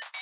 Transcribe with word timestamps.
Thank 0.00 0.14
you. 0.16 0.21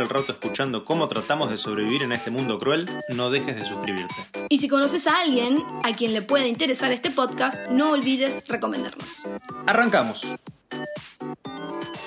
el 0.00 0.08
rato 0.08 0.32
escuchando 0.32 0.84
cómo 0.84 1.08
tratamos 1.08 1.50
de 1.50 1.56
sobrevivir 1.56 2.02
en 2.02 2.12
este 2.12 2.30
mundo 2.30 2.58
cruel, 2.58 2.88
no 3.14 3.30
dejes 3.30 3.56
de 3.56 3.64
suscribirte. 3.64 4.14
Y 4.48 4.58
si 4.58 4.68
conoces 4.68 5.06
a 5.06 5.20
alguien 5.20 5.58
a 5.82 5.92
quien 5.92 6.12
le 6.12 6.22
pueda 6.22 6.46
interesar 6.46 6.92
este 6.92 7.10
podcast, 7.10 7.68
no 7.70 7.90
olvides 7.90 8.42
recomendarnos. 8.46 9.22
Arrancamos. 9.66 10.26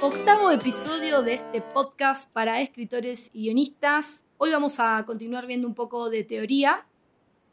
Octavo 0.02 0.52
episodio 0.52 1.22
de 1.24 1.34
este 1.34 1.62
podcast 1.62 2.32
para 2.34 2.62
escritores 2.62 3.32
y 3.34 3.44
guionistas. 3.44 4.24
Hoy 4.38 4.52
vamos 4.52 4.80
a 4.80 5.04
continuar 5.06 5.46
viendo 5.46 5.68
un 5.68 5.76
poco 5.76 6.10
de 6.10 6.24
teoría. 6.24 6.86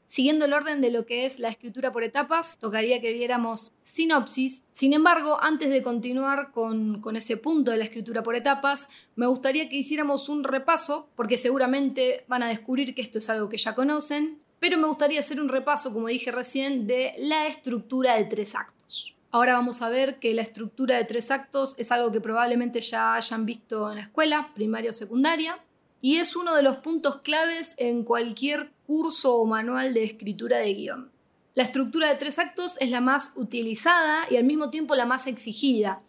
Siguiendo 0.06 0.45
el 0.45 0.52
orden 0.52 0.80
de 0.80 0.91
lo 0.91 1.05
que 1.05 1.27
es 1.27 1.41
la 1.41 1.48
escritura 1.48 1.92
por 1.92 2.05
etapas, 2.05 2.59
tocaría 2.59 3.01
que 3.01 3.12
viéramos 3.12 3.73
sinopsis. 3.80 4.62
Sin 4.73 4.92
embargo, 4.92 5.38
antes 5.42 5.70
de 5.70 5.83
continuar 5.83 6.52
con, 6.52 7.01
con, 7.01 7.16
ese 7.16 7.37
punto 7.37 7.73
de 7.73 7.78
la 7.78 7.84
escritura 7.84 8.23
por 8.23 8.37
etapas, 8.37 8.88
me 9.16 9.27
gustaría 9.27 9.69
que 9.69 9.77
hiciéramos 9.77 10.28
un 10.28 10.45
repaso, 10.45 11.09
porque 11.16 11.38
seguramente 11.38 12.24
van 12.28 12.45
a 12.45 12.48
descubrir 12.48 12.94
que 12.94 13.03
esto 13.03 13.19
es 13.19 13.28
algo 13.28 13.48
que 13.48 13.58
ya 13.58 13.75
conocen, 13.75 14.39
pero 14.61 14.78
me 14.78 14.86
gustaría 14.86 15.20
hacer 15.20 15.41
un 15.41 15.48
repaso, 15.48 15.92
como 15.92 16.09
dije 16.09 16.31
recién, 16.31 16.86
de 16.86 17.14
la 17.19 17.47
estructura 17.47 18.14
de 18.16 18.25
tres 18.25 18.55
actos. 18.55 19.16
Ahora 19.31 19.55
vamos 19.55 19.83
a 19.83 19.88
ver 19.88 20.19
que 20.19 20.33
la 20.34 20.42
estructura 20.42 20.97
de 20.97 21.05
tres 21.05 21.31
actos 21.31 21.75
es 21.78 21.92
algo 21.92 22.11
que 22.11 22.20
probablemente 22.20 22.81
ya 22.81 23.16
hayan 23.16 23.44
visto 23.44 23.91
en 23.91 23.97
la 23.97 24.05
escuela, 24.05 24.50
primaria 24.55 24.91
o 24.91 24.94
secundaria, 24.94 25.59
y 26.00 26.16
es 26.16 26.36
uno 26.36 26.55
de 26.55 26.62
los 26.62 26.77
puntos 26.77 27.20
claves 27.22 27.75
en 27.77 28.05
cualquier 28.05 28.70
curso 28.87 29.37
o 29.37 29.47
manual 29.47 29.95
de 29.95 30.05
escritura 30.05 30.59
de 30.59 30.75
guion. 30.75 31.11
La 31.55 31.62
estructura 31.62 32.09
de 32.09 32.17
tres 32.17 32.39
actos 32.39 32.77
es 32.81 32.91
la 32.91 33.01
más 33.01 33.33
utilizada 33.37 34.27
y 34.31 34.37
al 34.37 34.45
mismo 34.45 34.70
tiempo 34.70 34.95
la 34.95 35.06
más 35.06 35.27
exigida. 35.27 36.03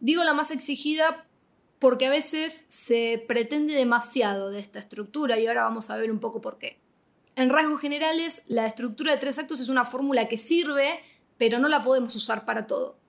Digo 0.00 0.24
la 0.24 0.32
más 0.32 0.50
exigida 0.50 1.26
porque 1.78 2.06
a 2.06 2.10
veces 2.10 2.66
se 2.68 3.24
pretende 3.26 3.74
demasiado 3.74 4.50
de 4.50 4.60
esta 4.60 4.78
estructura 4.78 5.40
y 5.40 5.46
ahora 5.48 5.64
vamos 5.64 5.90
a 5.90 5.96
ver 5.96 6.12
un 6.12 6.20
poco 6.20 6.40
por 6.40 6.58
qué. 6.58 6.78
En 7.34 7.50
rasgos 7.50 7.80
generales, 7.80 8.42
la 8.46 8.66
estructura 8.66 9.10
de 9.10 9.18
tres 9.18 9.38
actos 9.38 9.58
es 9.58 9.68
una 9.68 9.84
fórmula 9.84 10.28
que 10.28 10.38
sirve, 10.38 11.00
pero 11.38 11.58
no 11.58 11.66
la 11.66 11.82
podemos 11.82 12.14
usar 12.14 12.44
para 12.44 12.66
todo. 12.68 13.01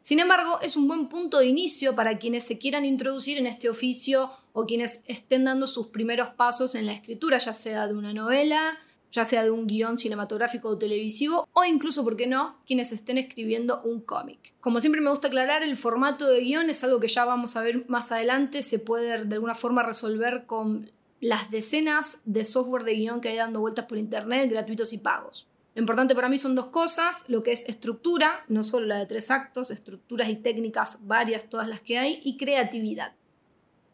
Sin 0.00 0.20
embargo, 0.20 0.60
es 0.62 0.76
un 0.76 0.88
buen 0.88 1.08
punto 1.08 1.40
de 1.40 1.46
inicio 1.46 1.94
para 1.94 2.18
quienes 2.18 2.44
se 2.44 2.58
quieran 2.58 2.84
introducir 2.84 3.36
en 3.38 3.46
este 3.46 3.68
oficio 3.68 4.30
o 4.52 4.64
quienes 4.64 5.02
estén 5.06 5.44
dando 5.44 5.66
sus 5.66 5.88
primeros 5.88 6.28
pasos 6.28 6.74
en 6.74 6.86
la 6.86 6.92
escritura, 6.92 7.38
ya 7.38 7.52
sea 7.52 7.86
de 7.86 7.94
una 7.94 8.12
novela, 8.12 8.78
ya 9.10 9.24
sea 9.24 9.42
de 9.42 9.50
un 9.50 9.66
guion 9.66 9.98
cinematográfico 9.98 10.68
o 10.68 10.78
televisivo, 10.78 11.48
o 11.52 11.64
incluso, 11.64 12.04
¿por 12.04 12.16
qué 12.16 12.26
no?, 12.26 12.58
quienes 12.66 12.92
estén 12.92 13.18
escribiendo 13.18 13.82
un 13.82 14.00
cómic. 14.00 14.54
Como 14.60 14.80
siempre 14.80 15.00
me 15.00 15.10
gusta 15.10 15.28
aclarar, 15.28 15.62
el 15.62 15.76
formato 15.76 16.28
de 16.28 16.40
guion 16.40 16.70
es 16.70 16.84
algo 16.84 17.00
que 17.00 17.08
ya 17.08 17.24
vamos 17.24 17.56
a 17.56 17.62
ver 17.62 17.88
más 17.88 18.12
adelante, 18.12 18.62
se 18.62 18.78
puede 18.78 19.24
de 19.24 19.34
alguna 19.34 19.54
forma 19.54 19.82
resolver 19.82 20.44
con 20.46 20.90
las 21.20 21.50
decenas 21.50 22.20
de 22.24 22.44
software 22.44 22.84
de 22.84 22.94
guion 22.94 23.20
que 23.20 23.30
hay 23.30 23.36
dando 23.36 23.60
vueltas 23.60 23.86
por 23.86 23.98
internet, 23.98 24.48
gratuitos 24.50 24.92
y 24.92 24.98
pagos. 24.98 25.47
Lo 25.78 25.82
importante 25.82 26.16
para 26.16 26.28
mí 26.28 26.38
son 26.38 26.56
dos 26.56 26.66
cosas, 26.66 27.24
lo 27.28 27.44
que 27.44 27.52
es 27.52 27.68
estructura, 27.68 28.44
no 28.48 28.64
solo 28.64 28.86
la 28.86 28.98
de 28.98 29.06
tres 29.06 29.30
actos, 29.30 29.70
estructuras 29.70 30.28
y 30.28 30.34
técnicas 30.34 31.06
varias, 31.06 31.48
todas 31.48 31.68
las 31.68 31.80
que 31.80 32.00
hay, 32.00 32.20
y 32.24 32.36
creatividad. 32.36 33.12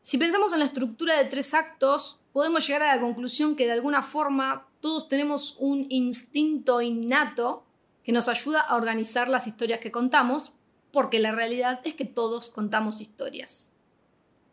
Si 0.00 0.16
pensamos 0.16 0.54
en 0.54 0.60
la 0.60 0.64
estructura 0.64 1.18
de 1.18 1.26
tres 1.26 1.52
actos, 1.52 2.20
podemos 2.32 2.66
llegar 2.66 2.84
a 2.84 2.96
la 2.96 3.02
conclusión 3.02 3.54
que 3.54 3.66
de 3.66 3.72
alguna 3.72 4.00
forma 4.00 4.66
todos 4.80 5.10
tenemos 5.10 5.56
un 5.58 5.84
instinto 5.90 6.80
innato 6.80 7.66
que 8.02 8.12
nos 8.12 8.28
ayuda 8.28 8.62
a 8.62 8.76
organizar 8.76 9.28
las 9.28 9.46
historias 9.46 9.80
que 9.80 9.92
contamos, 9.92 10.52
porque 10.90 11.18
la 11.18 11.32
realidad 11.32 11.82
es 11.84 11.92
que 11.92 12.06
todos 12.06 12.48
contamos 12.48 13.02
historias. 13.02 13.74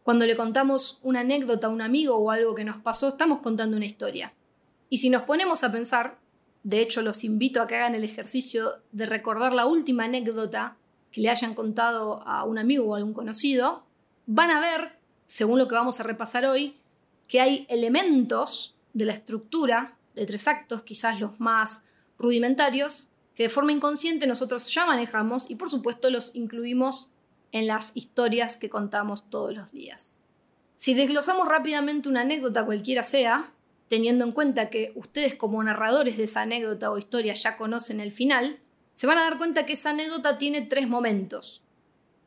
Cuando 0.04 0.26
le 0.26 0.36
contamos 0.36 1.00
una 1.02 1.22
anécdota 1.22 1.68
a 1.68 1.70
un 1.70 1.82
amigo 1.82 2.18
o 2.18 2.30
algo 2.30 2.56
que 2.56 2.66
nos 2.66 2.82
pasó, 2.82 3.08
estamos 3.08 3.40
contando 3.40 3.78
una 3.78 3.86
historia. 3.86 4.34
Y 4.90 4.98
si 4.98 5.10
nos 5.10 5.24
ponemos 5.24 5.64
a 5.64 5.72
pensar, 5.72 6.20
de 6.64 6.82
hecho, 6.82 7.02
los 7.02 7.24
invito 7.24 7.62
a 7.62 7.68
que 7.68 7.76
hagan 7.76 7.96
el 7.96 8.04
ejercicio 8.04 8.82
de 8.92 9.06
recordar 9.06 9.54
la 9.54 9.66
última 9.66 10.06
anécdota 10.06 10.78
que 11.12 11.22
le 11.22 11.30
hayan 11.30 11.56
contado 11.56 12.26
a 12.28 12.44
un 12.44 12.58
amigo 12.58 12.86
o 12.86 12.96
a 12.96 12.98
algún 12.98 13.14
conocido. 13.14 13.84
Van 14.28 14.52
a 14.52 14.60
ver, 14.60 15.00
según 15.26 15.58
lo 15.58 15.68
que 15.68 15.76
vamos 15.76 16.00
a 16.00 16.04
repasar 16.04 16.46
hoy, 16.46 16.78
que 17.28 17.42
hay 17.42 17.66
elementos 17.70 18.76
de 18.94 19.06
la 19.06 19.14
estructura 19.14 19.98
de 20.16 20.26
tres 20.26 20.48
actos, 20.48 20.84
quizás 20.84 21.20
los 21.20 21.40
más 21.40 21.86
rudimentarios, 22.20 23.10
que 23.34 23.44
de 23.44 23.50
forma 23.50 23.72
inconsciente 23.72 24.28
nosotros 24.28 24.72
ya 24.72 24.86
manejamos 24.86 25.50
y 25.50 25.56
por 25.56 25.70
supuesto 25.70 26.10
los 26.10 26.36
incluimos 26.36 27.12
en 27.52 27.68
las 27.68 27.96
historias 27.96 28.58
que 28.58 28.70
contamos 28.70 29.30
todos 29.30 29.54
los 29.54 29.72
días. 29.72 30.22
Si 30.76 30.94
desglosamos 30.94 31.48
rápidamente 31.48 32.10
una 32.10 32.22
anécdota 32.22 32.66
cualquiera 32.66 33.04
sea, 33.04 33.52
teniendo 33.92 34.24
en 34.24 34.32
cuenta 34.32 34.70
que 34.70 34.94
ustedes 34.96 35.36
como 35.36 35.62
narradores 35.62 36.16
de 36.16 36.24
esa 36.24 36.44
anécdota 36.44 36.90
o 36.92 36.98
historia 36.98 37.34
ya 37.34 37.58
conocen 37.58 38.00
el 38.00 38.14
final, 38.14 38.58
se 38.94 39.06
van 39.06 39.18
a 39.18 39.24
dar 39.24 39.38
cuenta 39.38 39.66
que 39.66 39.74
esa 39.74 39.90
anécdota 39.90 40.38
tiene 40.38 40.62
tres 40.62 40.88
momentos. 40.88 41.64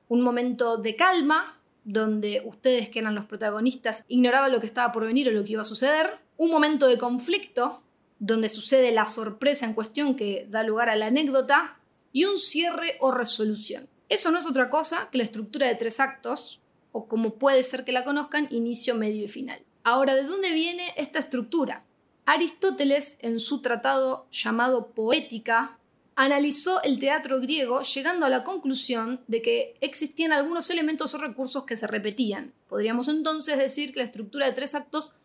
Un 0.09 0.21
momento 0.21 0.77
de 0.77 0.95
calma, 0.95 1.59
donde 1.85 2.43
ustedes 2.45 2.91
que 2.91 2.99
eran 2.99 3.15
los 3.15 3.25
protagonistas 3.25 4.05
ignoraban 4.09 4.53
lo 4.53 4.61
que 4.61 4.67
estaba 4.67 4.93
por 4.93 5.07
venir 5.07 5.27
o 5.27 5.33
lo 5.33 5.43
que 5.43 5.53
iba 5.53 5.63
a 5.63 5.65
suceder. 5.65 6.19
Un 6.37 6.51
momento 6.51 6.87
de 6.87 6.99
conflicto, 6.99 7.83
donde 8.19 8.51
sucede 8.51 8.93
la 8.93 9.07
sorpresa 9.07 9.65
en 9.65 9.73
cuestión 9.73 10.17
que 10.17 10.47
da 10.51 10.65
lugar 10.65 10.91
a 10.91 10.97
la 10.97 11.07
anécdota. 11.07 11.79
Y 12.13 12.27
un 12.27 12.37
cierre 12.37 12.99
o 13.01 13.11
resolución. 13.11 13.89
Eso 14.11 14.31
no 14.31 14.39
es 14.39 14.45
otra 14.45 14.69
cosa 14.69 15.09
que 15.11 15.17
la 15.17 15.25
estructura 15.25 15.67
de 15.67 15.77
tres 15.77 15.99
actos, 15.99 16.61
o 16.93 17.09
como 17.09 17.37
puede 17.37 17.65
ser 17.65 17.87
que 17.87 17.93
la 17.93 18.05
conozcan, 18.05 18.49
inicio, 18.51 18.95
medio 18.95 19.25
y 19.25 19.29
final. 19.29 19.64
Ahora, 19.87 20.15
¿de 20.15 20.22
dónde 20.22 20.50
viene 20.53 20.95
esta 20.97 21.19
estructura? 21.19 21.84
Aristóteles, 22.25 23.19
en 23.21 23.39
su 23.39 23.61
tratado 23.61 24.27
llamado 24.33 24.93
Poética, 24.93 25.78
analizó 26.17 26.83
el 26.83 26.99
teatro 26.99 27.39
griego 27.39 27.83
llegando 27.83 28.25
a 28.25 28.31
la 28.31 28.44
conclusión 28.44 29.21
de 29.28 29.43
que 29.43 29.77
existían 29.83 30.33
algunos 30.33 30.71
elementos 30.71 31.12
o 31.12 31.19
recursos 31.19 31.65
que 31.65 31.77
se 31.77 31.87
repetían. 31.87 32.55
Podríamos 32.67 33.09
entonces 33.09 33.59
decir 33.59 33.93
que 33.93 34.00
la 34.00 34.06
estructura 34.06 34.47
de 34.47 34.53
tres 34.53 34.75
actos 34.75 35.17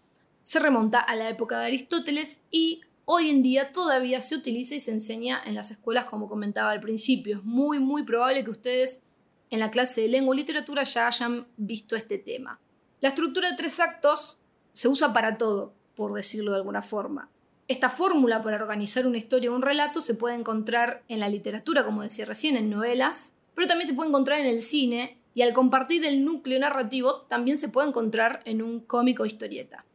se 0.42 0.60
remonta 0.60 1.00
a 1.00 1.16
la 1.16 1.30
época 1.30 1.58
de 1.58 1.68
Aristóteles 1.68 2.42
y 2.52 2.82
hoy 3.06 3.30
en 3.30 3.42
día 3.42 3.72
todavía 3.72 4.20
se 4.20 4.36
utiliza 4.36 4.76
y 4.76 4.82
se 4.82 4.92
enseña 4.92 5.42
en 5.46 5.56
las 5.56 5.72
escuelas 5.72 6.04
como 6.04 6.28
comentaba 6.28 6.72
al 6.72 6.82
principio. 6.82 7.38
Es 7.38 7.44
muy 7.46 7.80
muy 7.80 8.04
probable 8.04 8.44
que 8.44 8.52
ustedes 8.52 9.04
en 9.52 9.62
la 9.62 9.72
clase 9.72 10.02
de 10.02 10.10
lengua 10.10 10.36
y 10.36 10.40
literatura 10.40 10.84
ya 10.84 11.08
hayan 11.08 11.48
visto 11.56 11.96
este 11.96 12.18
tema. 12.18 12.60
La 13.00 13.10
estructura 13.10 13.50
de 13.50 13.56
tres 13.56 13.80
actos 13.80 14.39
se 14.74 14.88
usa 14.88 15.14
para 15.14 15.38
todo, 15.38 15.74
por 15.96 16.14
decirlo 16.14 16.52
de 16.52 16.58
alguna 16.58 16.82
forma. 16.82 17.30
Esta 17.68 17.90
fórmula 17.90 18.42
para 18.42 18.58
organizar 18.58 19.06
una 19.06 19.18
historia 19.18 19.52
o 19.52 19.56
un 19.56 19.62
relato 19.62 20.02
se 20.02 20.16
puede 20.16 20.36
encontrar 20.36 21.04
en 21.08 21.20
la 21.20 21.30
literatura, 21.30 21.86
como 21.86 22.02
decía 22.02 22.26
recién, 22.26 22.58
en 22.58 22.70
novelas, 22.70 23.34
pero 23.54 23.68
también 23.68 23.88
se 23.88 23.94
puede 23.94 24.10
encontrar 24.10 24.40
en 24.40 24.48
el 24.48 24.62
cine 24.62 25.20
y 25.36 25.42
al 25.44 25.54
compartir 25.54 26.06
el 26.06 26.26
núcleo 26.26 26.60
narrativo 26.60 27.22
también 27.30 27.58
se 27.58 27.70
puede 27.70 27.90
encontrar 27.90 28.42
en 28.46 28.62
un 28.62 28.80
cómic 28.80 29.20
o 29.20 29.26
historieta. 29.26 29.86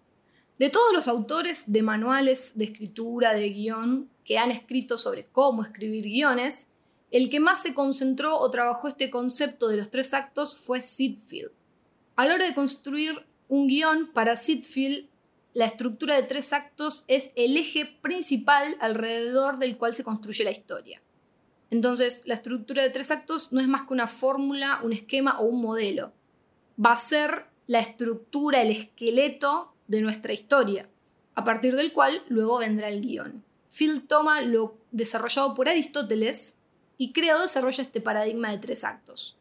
De 0.59 0.71
todos 0.71 0.93
los 0.93 1.09
autores 1.09 1.73
de 1.73 1.83
manuales 1.83 2.53
de 2.55 2.67
escritura, 2.67 3.35
de 3.35 3.51
guion, 3.51 4.09
que 4.25 4.39
han 4.39 4.53
escrito 4.53 4.97
sobre 4.97 5.27
cómo 5.27 5.65
escribir 5.65 6.05
guiones, 6.05 6.69
el 7.11 7.29
que 7.29 7.41
más 7.41 7.63
se 7.63 7.75
concentró 7.75 8.39
o 8.39 8.51
trabajó 8.51 8.89
este 8.89 9.11
concepto 9.11 9.69
de 9.69 9.77
los 9.77 9.91
tres 9.91 10.15
actos 10.15 10.57
fue 10.57 10.81
Sid 10.81 11.19
Field. 11.27 11.51
A 12.17 12.25
la 12.27 12.35
hora 12.35 12.47
de 12.47 12.55
construir 12.55 13.27
un 13.49 13.67
guion 13.67 14.11
para 14.13 14.37
Sitfield, 14.37 15.09
la 15.53 15.67
estructura 15.67 16.17
de 16.17 16.25
tres 16.25 16.53
actos 16.53 17.05
es 17.07 17.31
el 17.37 17.57
eje 17.57 17.87
principal 18.03 18.77
alrededor 18.81 19.59
del 19.59 19.77
cual 19.77 19.95
se 19.95 20.03
construye 20.03 20.45
la 20.45 20.51
historia. 20.51 21.01
Entonces, 21.71 22.23
la 22.25 22.35
estructura 22.35 22.83
de 22.83 22.91
tres 22.91 23.11
actos 23.11 23.53
no 23.53 23.61
es 23.61 23.69
más 23.69 23.83
que 23.83 23.93
una 23.93 24.09
fórmula, 24.09 24.81
un 24.83 24.93
esquema 24.93 25.39
o 25.41 25.45
un 25.45 25.63
modelo. 25.63 26.13
Va 26.85 26.93
a 26.93 26.97
ser 26.97 27.47
la 27.67 27.79
estructura, 27.79 28.63
el 28.63 28.71
esqueleto 28.71 29.75
de 29.87 30.01
nuestra 30.01 30.33
historia, 30.33 30.89
a 31.35 31.45
partir 31.45 31.77
del 31.77 31.93
cual 31.93 32.23
luego 32.29 32.59
vendrá 32.59 32.89
el 32.89 33.01
guion. 33.01 33.45
Field 33.71 34.07
toma 34.07 34.41
lo 34.41 34.77
desarrollado 34.93 35.55
por 35.55 35.69
Aristóteles 35.69 36.59
y 36.99 37.13
crea 37.13 37.37
o 37.37 37.43
desarrolla 37.43 37.83
este 37.83 38.01
paradigma 38.01 38.51
de 38.51 38.59
tres 38.59 38.85
actos. 38.85 39.37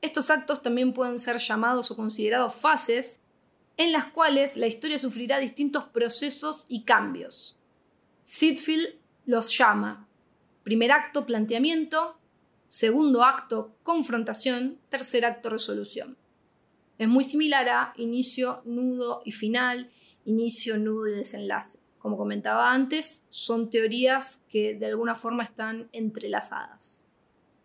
Estos 0.00 0.30
actos 0.30 0.62
también 0.62 0.92
pueden 0.92 1.18
ser 1.18 1.38
llamados 1.38 1.90
o 1.90 1.96
considerados 1.96 2.54
fases 2.54 3.20
en 3.78 3.92
las 3.92 4.06
cuales 4.06 4.56
la 4.56 4.66
historia 4.66 4.98
sufrirá 4.98 5.38
distintos 5.38 5.84
procesos 5.84 6.66
y 6.68 6.84
cambios. 6.84 7.56
Sidfield 8.24 8.96
los 9.24 9.56
llama 9.56 10.06
primer 10.62 10.92
acto 10.92 11.24
planteamiento, 11.24 12.18
segundo 12.66 13.24
acto 13.24 13.74
confrontación, 13.82 14.78
tercer 14.90 15.24
acto 15.24 15.48
resolución. 15.48 16.18
Es 16.98 17.08
muy 17.08 17.24
similar 17.24 17.68
a 17.70 17.94
inicio, 17.96 18.60
nudo 18.66 19.22
y 19.24 19.32
final, 19.32 19.90
inicio, 20.26 20.76
nudo 20.76 21.06
y 21.06 21.12
desenlace. 21.12 21.78
Como 21.98 22.18
comentaba 22.18 22.72
antes, 22.72 23.24
son 23.30 23.70
teorías 23.70 24.42
que 24.50 24.74
de 24.74 24.86
alguna 24.86 25.14
forma 25.14 25.42
están 25.42 25.88
entrelazadas. 25.92 27.07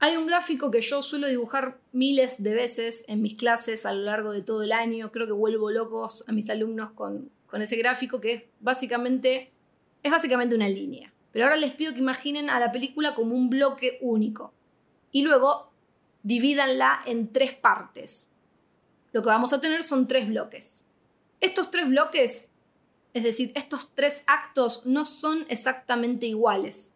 Hay 0.04 0.18
un 0.18 0.28
gráfico 0.28 0.70
que 0.70 0.82
yo 0.82 1.02
suelo 1.02 1.28
dibujar 1.28 1.80
miles 1.94 2.44
de 2.44 2.54
veces 2.54 3.06
en 3.08 3.22
mis 3.22 3.36
clases 3.36 3.86
a 3.86 3.94
lo 3.94 4.02
largo 4.02 4.34
de 4.34 4.42
todo 4.42 4.64
el 4.64 4.74
año. 4.74 5.14
Creo 5.14 5.28
que 5.28 5.32
vuelvo 5.32 5.72
locos 5.72 6.26
a 6.28 6.34
mis 6.34 6.50
alumnos 6.50 6.92
con, 6.92 7.32
ese 7.54 7.78
gráfico 7.78 8.20
que 8.20 8.34
es 8.34 8.44
básicamente, 8.60 9.54
es 10.04 10.12
básicamente 10.12 10.56
una 10.56 10.68
línea. 10.68 11.14
Pero 11.32 11.46
ahora 11.46 11.56
les 11.56 11.72
pido 11.72 11.94
que 11.94 12.00
imaginen 12.00 12.50
a 12.50 12.60
la 12.60 12.74
película 12.74 13.16
como 13.16 13.34
un 13.34 13.50
bloque 13.50 13.98
único. 14.02 14.54
Y 15.14 15.22
luego 15.22 15.72
divídanla 16.24 17.00
en 17.06 17.32
tres 17.32 17.54
partes. 17.54 18.30
Lo 19.14 19.22
que 19.22 19.30
vamos 19.30 19.54
a 19.54 19.62
tener 19.62 19.84
son 19.84 20.10
tres 20.10 20.28
bloques. 20.28 20.84
Estos 21.40 21.72
tres 21.72 21.88
bloques, 21.88 22.50
es 23.14 23.24
decir, 23.24 23.54
estos 23.56 23.96
tres 23.96 24.26
actos 24.28 24.86
no 24.86 25.06
son 25.06 25.46
exactamente 25.48 26.26
iguales. 26.26 26.93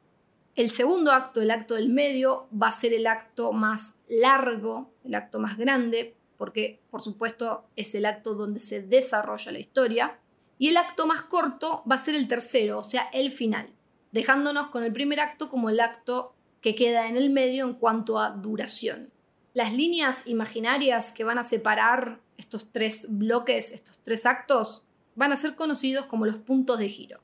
El 0.58 0.72
segundo 0.72 1.12
acto, 1.12 1.40
el 1.40 1.52
acto 1.52 1.76
del 1.76 1.90
medio, 1.90 2.48
va 2.52 2.70
a 2.70 2.72
ser 2.72 2.92
el 2.92 3.06
acto 3.06 3.52
más 3.52 3.94
largo, 4.10 4.90
el 5.04 5.14
acto 5.14 5.38
más 5.38 5.56
grande, 5.56 6.16
porque 6.36 6.80
por 6.90 7.04
supuesto 7.04 7.66
es 7.76 7.94
el 7.94 8.08
acto 8.08 8.34
donde 8.34 8.60
se 8.60 8.82
desarrolla 8.82 9.52
la 9.52 9.60
historia. 9.60 10.20
Y 10.58 10.70
el 10.70 10.78
acto 10.78 11.06
más 11.06 11.22
corto 11.22 11.84
va 11.90 11.94
a 11.94 12.00
ser 12.00 12.16
el 12.16 12.28
tercero, 12.28 12.80
o 12.80 12.84
sea, 12.84 13.04
el 13.14 13.30
final, 13.30 13.70
dejándonos 14.12 14.70
con 14.70 14.84
el 14.84 14.92
primer 14.92 15.20
acto 15.20 15.52
como 15.52 15.70
el 15.70 15.80
acto 15.80 16.34
que 16.60 16.74
queda 16.74 17.08
en 17.08 17.18
el 17.18 17.30
medio 17.30 17.64
en 17.64 17.76
cuanto 17.76 18.20
a 18.20 18.32
duración. 18.32 19.12
Las 19.54 19.74
líneas 19.74 20.26
imaginarias 20.26 21.12
que 21.12 21.24
van 21.24 21.38
a 21.38 21.44
separar 21.44 22.20
estos 22.36 22.72
tres 22.72 23.06
bloques, 23.08 23.74
estos 23.74 24.00
tres 24.04 24.26
actos, 24.26 24.82
van 25.14 25.32
a 25.32 25.36
ser 25.36 25.54
conocidos 25.54 26.08
como 26.08 26.26
los 26.26 26.38
puntos 26.38 26.80
de 26.80 26.90
giro 26.90 27.20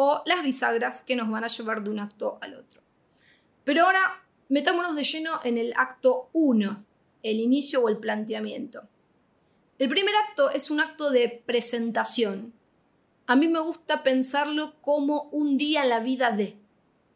o 0.00 0.22
las 0.26 0.44
bisagras 0.44 1.02
que 1.02 1.16
nos 1.16 1.28
van 1.28 1.42
a 1.42 1.48
llevar 1.48 1.82
de 1.82 1.90
un 1.90 1.98
acto 1.98 2.38
al 2.40 2.54
otro. 2.54 2.80
Pero 3.64 3.84
ahora 3.84 4.22
metámonos 4.48 4.94
de 4.94 5.02
lleno 5.02 5.40
en 5.42 5.58
el 5.58 5.74
acto 5.76 6.30
1, 6.34 6.84
el 7.24 7.40
inicio 7.40 7.82
o 7.82 7.88
el 7.88 7.98
planteamiento. 7.98 8.84
El 9.76 9.88
primer 9.88 10.14
acto 10.14 10.50
es 10.50 10.70
un 10.70 10.78
acto 10.78 11.10
de 11.10 11.42
presentación. 11.44 12.52
A 13.26 13.34
mí 13.34 13.48
me 13.48 13.58
gusta 13.58 14.04
pensarlo 14.04 14.80
como 14.82 15.22
un 15.32 15.58
día 15.58 15.82
en 15.82 15.88
la 15.88 15.98
vida 15.98 16.30
de. 16.30 16.56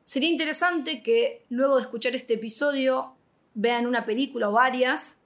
Sería 0.02 0.30
interesante 0.30 1.04
que 1.04 1.46
luego 1.50 1.76
de 1.76 1.82
escuchar 1.82 2.16
este 2.16 2.34
episodio 2.34 3.14
vean 3.54 3.86
una 3.86 4.04
película 4.04 4.48
o 4.48 4.52
varias 4.52 5.20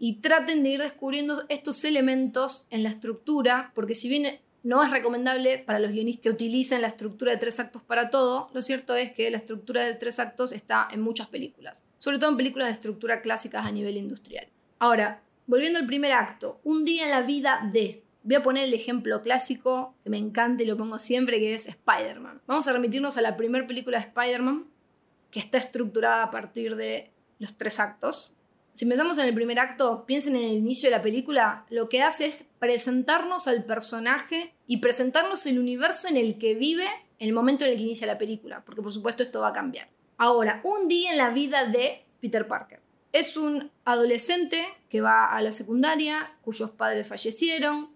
y 0.00 0.14
traten 0.14 0.64
de 0.64 0.70
ir 0.70 0.80
descubriendo 0.80 1.44
estos 1.50 1.84
elementos 1.84 2.66
en 2.70 2.82
la 2.82 2.88
estructura, 2.88 3.70
porque 3.76 3.94
si 3.94 4.08
bien 4.08 4.40
no 4.66 4.82
es 4.82 4.90
recomendable 4.90 5.58
para 5.58 5.78
los 5.78 5.92
guionistas 5.92 6.22
que 6.24 6.30
utilicen 6.30 6.82
la 6.82 6.88
estructura 6.88 7.30
de 7.30 7.38
tres 7.38 7.60
actos 7.60 7.82
para 7.82 8.10
todo. 8.10 8.50
Lo 8.52 8.60
cierto 8.62 8.96
es 8.96 9.12
que 9.12 9.30
la 9.30 9.36
estructura 9.36 9.84
de 9.84 9.94
tres 9.94 10.18
actos 10.18 10.50
está 10.50 10.88
en 10.90 11.02
muchas 11.02 11.28
películas, 11.28 11.84
sobre 11.98 12.18
todo 12.18 12.30
en 12.30 12.36
películas 12.36 12.66
de 12.66 12.72
estructura 12.72 13.22
clásicas 13.22 13.64
a 13.64 13.70
nivel 13.70 13.96
industrial. 13.96 14.48
Ahora, 14.80 15.22
volviendo 15.46 15.78
al 15.78 15.86
primer 15.86 16.10
acto, 16.10 16.58
un 16.64 16.84
día 16.84 17.04
en 17.04 17.12
la 17.12 17.22
vida 17.22 17.60
de. 17.72 18.02
Voy 18.24 18.34
a 18.34 18.42
poner 18.42 18.64
el 18.64 18.74
ejemplo 18.74 19.22
clásico 19.22 19.94
que 20.02 20.10
me 20.10 20.18
encanta 20.18 20.64
y 20.64 20.66
lo 20.66 20.76
pongo 20.76 20.98
siempre, 20.98 21.38
que 21.38 21.54
es 21.54 21.68
Spider-Man. 21.68 22.42
Vamos 22.48 22.66
a 22.66 22.72
remitirnos 22.72 23.16
a 23.16 23.20
la 23.20 23.36
primera 23.36 23.68
película 23.68 23.98
de 23.98 24.06
Spider-Man, 24.06 24.66
que 25.30 25.38
está 25.38 25.58
estructurada 25.58 26.24
a 26.24 26.30
partir 26.32 26.74
de 26.74 27.12
los 27.38 27.56
tres 27.56 27.78
actos, 27.78 28.34
si 28.76 28.84
empezamos 28.84 29.16
en 29.16 29.24
el 29.24 29.32
primer 29.32 29.58
acto, 29.58 30.04
piensen 30.04 30.36
en 30.36 30.42
el 30.42 30.52
inicio 30.52 30.90
de 30.90 30.96
la 30.96 31.02
película, 31.02 31.64
lo 31.70 31.88
que 31.88 32.02
hace 32.02 32.26
es 32.26 32.44
presentarnos 32.58 33.48
al 33.48 33.64
personaje 33.64 34.52
y 34.66 34.78
presentarnos 34.78 35.46
el 35.46 35.58
universo 35.58 36.08
en 36.08 36.16
el 36.16 36.38
que 36.38 36.54
vive 36.54 36.86
en 37.18 37.28
el 37.28 37.34
momento 37.34 37.64
en 37.64 37.70
el 37.70 37.76
que 37.76 37.82
inicia 37.82 38.06
la 38.06 38.18
película, 38.18 38.62
porque 38.64 38.82
por 38.82 38.92
supuesto 38.92 39.22
esto 39.22 39.40
va 39.40 39.48
a 39.48 39.52
cambiar. 39.52 39.88
Ahora, 40.18 40.60
un 40.64 40.88
día 40.88 41.12
en 41.12 41.18
la 41.18 41.30
vida 41.30 41.66
de 41.66 42.04
Peter 42.20 42.46
Parker. 42.46 42.80
Es 43.12 43.36
un 43.36 43.70
adolescente 43.84 44.64
que 44.88 45.00
va 45.00 45.26
a 45.26 45.40
la 45.40 45.52
secundaria, 45.52 46.36
cuyos 46.42 46.70
padres 46.70 47.08
fallecieron, 47.08 47.90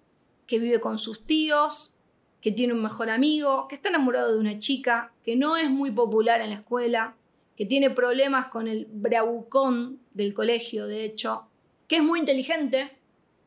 que 0.46 0.58
vive 0.58 0.80
con 0.80 0.98
sus 0.98 1.26
tíos, 1.26 1.92
que 2.40 2.52
tiene 2.52 2.72
un 2.72 2.82
mejor 2.82 3.10
amigo, 3.10 3.68
que 3.68 3.74
está 3.74 3.88
enamorado 3.88 4.32
de 4.32 4.38
una 4.38 4.58
chica, 4.58 5.12
que 5.24 5.36
no 5.36 5.56
es 5.56 5.68
muy 5.68 5.90
popular 5.90 6.40
en 6.40 6.50
la 6.50 6.56
escuela, 6.56 7.16
que 7.56 7.66
tiene 7.66 7.90
problemas 7.90 8.46
con 8.46 8.68
el 8.68 8.86
bravucón 8.90 10.00
del 10.14 10.32
colegio, 10.32 10.86
de 10.86 11.04
hecho, 11.04 11.46
que 11.86 11.96
es 11.96 12.02
muy 12.02 12.20
inteligente, 12.20 12.96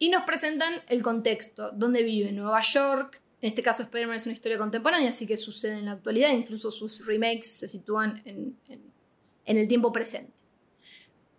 y 0.04 0.10
nos 0.10 0.24
presentan 0.24 0.74
el 0.90 1.02
contexto, 1.02 1.72
donde 1.72 2.04
vive 2.04 2.34
Nueva 2.34 2.60
York, 2.60 3.22
en 3.40 3.48
este 3.48 3.64
caso 3.64 3.84
Spider-Man 3.84 4.18
es 4.18 4.26
una 4.26 4.34
historia 4.34 4.58
contemporánea, 4.58 5.08
así 5.08 5.26
que 5.26 5.38
sucede 5.38 5.76
en 5.76 5.86
la 5.86 5.94
actualidad, 5.94 6.30
incluso 6.32 6.72
sus 6.72 7.06
remakes 7.06 7.60
se 7.60 7.70
sitúan 7.70 8.22
en, 8.26 8.58
en 8.68 9.58
el 9.58 9.66
tiempo 9.70 9.94
presente. 9.94 10.34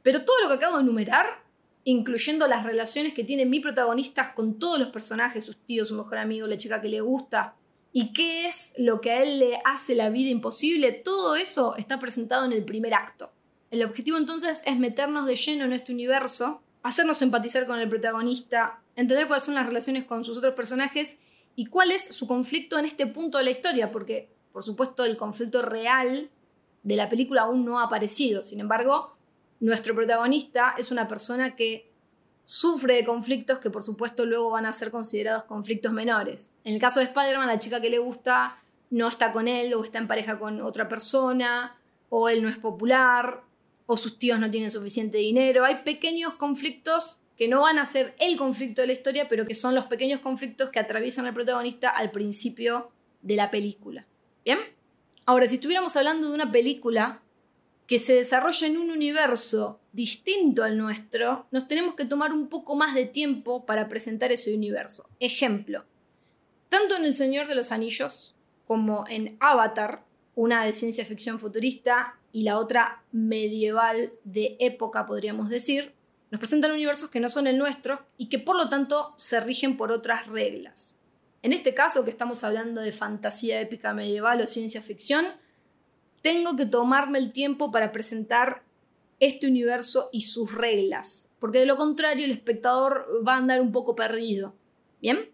Pero 0.03 0.25
todo 0.25 0.41
lo 0.41 0.49
que 0.49 0.55
acabo 0.55 0.79
de 0.79 0.83
enumerar, 0.83 1.27
incluyendo 1.85 2.49
las 2.49 2.65
relaciones 2.65 3.13
que 3.13 3.23
tiene 3.23 3.45
mi 3.45 3.61
protagonista 3.61 4.33
con 4.33 4.59
todos 4.59 4.79
los 4.79 4.89
personajes, 4.89 5.45
sus 5.45 5.59
tíos, 5.59 5.89
su 5.89 5.97
mejor 5.97 6.17
amigo, 6.17 6.47
la 6.47 6.57
chica 6.57 6.81
que 6.81 6.89
le 6.89 7.03
gusta, 7.03 7.57
y 7.93 8.15
qué 8.15 8.47
es 8.47 8.73
lo 8.79 9.03
que 9.03 9.11
a 9.11 9.23
él 9.23 9.41
le 9.41 9.61
hace 9.67 9.95
la 9.95 10.09
vida 10.09 10.31
imposible, 10.31 10.91
todo 10.91 11.37
eso 11.37 11.77
está 11.77 12.01
presentado 12.01 12.47
en 12.47 12.53
el 12.53 12.65
primer 12.65 12.95
acto. 12.95 13.31
El 13.71 13.85
objetivo 13.85 14.17
entonces 14.17 14.63
es 14.65 14.79
meternos 14.79 15.27
de 15.27 15.37
lleno 15.37 15.67
en 15.67 15.75
este 15.75 15.93
universo, 15.93 16.63
hacernos 16.85 17.23
empatizar 17.23 17.67
con 17.67 17.81
el 17.81 17.89
protagonista, 17.89 18.79
entender 18.95 19.27
cuáles 19.27 19.43
son 19.43 19.55
las 19.55 19.67
relaciones 19.67 20.05
con 20.05 20.23
sus 20.23 20.39
otros 20.39 20.55
personajes 20.55 21.19
y 21.57 21.67
cuál 21.67 21.91
es 21.91 22.05
su 22.05 22.29
conflicto 22.29 22.79
en 22.79 22.85
este 22.85 23.07
punto 23.07 23.39
de 23.39 23.45
la 23.45 23.51
historia, 23.51 23.91
porque 23.91 24.31
por 24.53 24.63
supuesto 24.63 25.05
el 25.05 25.17
conflicto 25.17 25.63
real 25.63 26.31
de 26.83 26.97
la 26.97 27.09
película 27.09 27.43
aún 27.43 27.65
no 27.65 27.81
ha 27.81 27.85
aparecido. 27.85 28.45
Sin 28.45 28.61
embargo, 28.61 29.17
nuestro 29.61 29.95
protagonista 29.95 30.75
es 30.77 30.91
una 30.91 31.09
persona 31.09 31.57
que 31.57 31.91
sufre 32.43 32.97
de 32.97 33.05
conflictos 33.07 33.61
que 33.61 33.71
por 33.71 33.83
supuesto 33.83 34.27
luego 34.27 34.51
van 34.51 34.67
a 34.67 34.75
ser 34.75 34.91
considerados 34.91 35.45
conflictos 35.45 35.91
menores. 35.91 36.53
En 36.65 36.75
el 36.75 36.81
caso 36.81 37.01
de 37.01 37.07
Spider-Man, 37.07 37.47
la 37.47 37.59
chica 37.59 37.81
que 37.81 37.89
le 37.89 37.99
gusta 37.99 38.63
no 38.91 39.09
está 39.09 39.33
con 39.33 39.49
él 39.49 39.73
o 39.73 39.83
está 39.83 39.99
en 39.99 40.07
pareja 40.07 40.39
con 40.39 40.61
otra 40.61 40.87
persona, 40.87 41.79
o 42.11 42.29
él 42.29 42.43
no 42.43 42.51
es 42.51 42.59
popular, 42.59 43.44
o 43.87 43.97
sus 43.97 44.19
tíos 44.19 44.39
no 44.39 44.51
tienen 44.51 44.71
suficiente 44.71 45.19
dinero. 45.19 45.65
Hay 45.65 45.83
pequeños 45.85 46.35
conflictos 46.35 47.19
que 47.37 47.49
no 47.49 47.63
van 47.63 47.79
a 47.79 47.87
ser 47.87 48.15
el 48.19 48.37
conflicto 48.37 48.81
de 48.81 48.87
la 48.87 48.93
historia, 48.93 49.29
pero 49.29 49.45
que 49.45 49.55
son 49.55 49.75
los 49.75 49.87
pequeños 49.87 50.21
conflictos 50.21 50.71
que 50.71 50.79
atraviesan 50.79 51.27
al 51.27 51.35
protagonista 51.35 51.91
al 51.91 52.11
principio 52.11 52.93
de 53.23 53.37
la 53.37 53.51
película. 53.51 54.07
¿Bien? 54.45 54.59
Ahora, 55.27 55.47
si 55.47 55.57
estuviéramos 55.57 55.97
hablando 55.97 56.29
de 56.29 56.35
una 56.35 56.53
película 56.53 57.23
que 57.87 57.99
se 57.99 58.15
desarrolla 58.15 58.67
en 58.67 58.79
un 58.79 58.91
universo 58.91 59.81
distinto 59.93 60.63
al 60.63 60.79
nuestro, 60.79 61.47
nos 61.51 61.69
tenemos 61.69 61.95
que 61.95 62.05
tomar 62.05 62.33
un 62.33 62.49
poco 62.49 62.77
más 62.77 62.95
de 62.95 63.07
tiempo 63.07 63.67
para 63.67 63.89
presentar 63.89 64.33
ese 64.33 64.55
universo. 64.55 65.09
Ejemplo, 65.21 65.85
tanto 66.69 66.97
en 66.97 67.05
El 67.05 67.15
Señor 67.15 67.47
de 67.47 67.55
los 67.55 67.73
Anillos 67.73 68.35
como 68.67 69.05
en 69.09 69.37
Avatar, 69.41 70.05
una 70.35 70.65
de 70.65 70.73
ciencia 70.73 71.05
ficción 71.05 71.39
futurista 71.39 72.19
y 72.35 72.43
la 72.43 72.59
otra 72.59 73.05
medieval 73.13 74.13
de 74.25 74.57
época, 74.59 75.07
podríamos 75.07 75.49
decir, 75.49 75.95
nos 76.33 76.41
presentan 76.41 76.73
universos 76.73 77.09
que 77.09 77.21
no 77.21 77.29
son 77.29 77.47
el 77.47 77.57
nuestro 77.57 78.05
y 78.19 78.29
que 78.29 78.41
por 78.41 78.57
lo 78.57 78.69
tanto 78.69 79.15
se 79.17 79.39
rigen 79.39 79.77
por 79.77 79.93
otras 79.93 80.27
reglas. 80.27 80.99
En 81.43 81.53
este 81.53 81.75
caso, 81.75 82.03
que 82.03 82.11
estamos 82.11 82.43
hablando 82.43 82.81
de 82.81 82.91
fantasía 82.91 83.61
épica 83.61 83.95
medieval 83.95 84.41
o 84.41 84.49
ciencia 84.49 84.83
ficción, 84.83 85.27
tengo 86.23 86.57
que 86.57 86.67
tomarme 86.67 87.21
el 87.21 87.33
tiempo 87.33 87.71
para 87.71 87.93
presentar 87.93 88.65
este 89.21 89.47
universo 89.47 90.09
y 90.13 90.23
sus 90.23 90.53
reglas, 90.53 91.29
porque 91.39 91.61
de 91.61 91.67
lo 91.67 91.77
contrario 91.77 92.25
el 92.25 92.33
espectador 92.33 93.07
va 93.25 93.35
a 93.35 93.37
andar 93.37 93.61
un 93.61 93.71
poco 93.71 93.95
perdido. 93.95 94.57
Bien, 95.01 95.31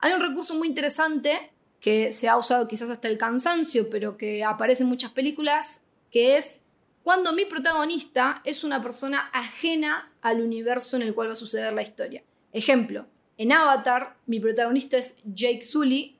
hay 0.00 0.12
un 0.12 0.20
recurso 0.20 0.54
muy 0.54 0.68
interesante 0.68 1.50
que 1.80 2.12
se 2.12 2.28
ha 2.28 2.36
usado 2.36 2.68
quizás 2.68 2.90
hasta 2.90 3.08
el 3.08 3.16
cansancio, 3.16 3.88
pero 3.88 4.18
que 4.18 4.44
aparece 4.44 4.82
en 4.82 4.90
muchas 4.90 5.12
películas, 5.12 5.80
que 6.12 6.36
es 6.36 6.60
cuando 7.02 7.32
mi 7.32 7.46
protagonista 7.46 8.42
es 8.44 8.62
una 8.62 8.80
persona 8.80 9.30
ajena 9.32 10.12
al 10.20 10.40
universo 10.40 10.94
en 10.94 11.02
el 11.02 11.14
cual 11.14 11.28
va 11.28 11.32
a 11.32 11.36
suceder 11.36 11.72
la 11.72 11.82
historia. 11.82 12.22
Ejemplo, 12.52 13.06
en 13.38 13.50
Avatar, 13.50 14.16
mi 14.26 14.38
protagonista 14.38 14.98
es 14.98 15.16
Jake 15.24 15.62
Sully, 15.62 16.18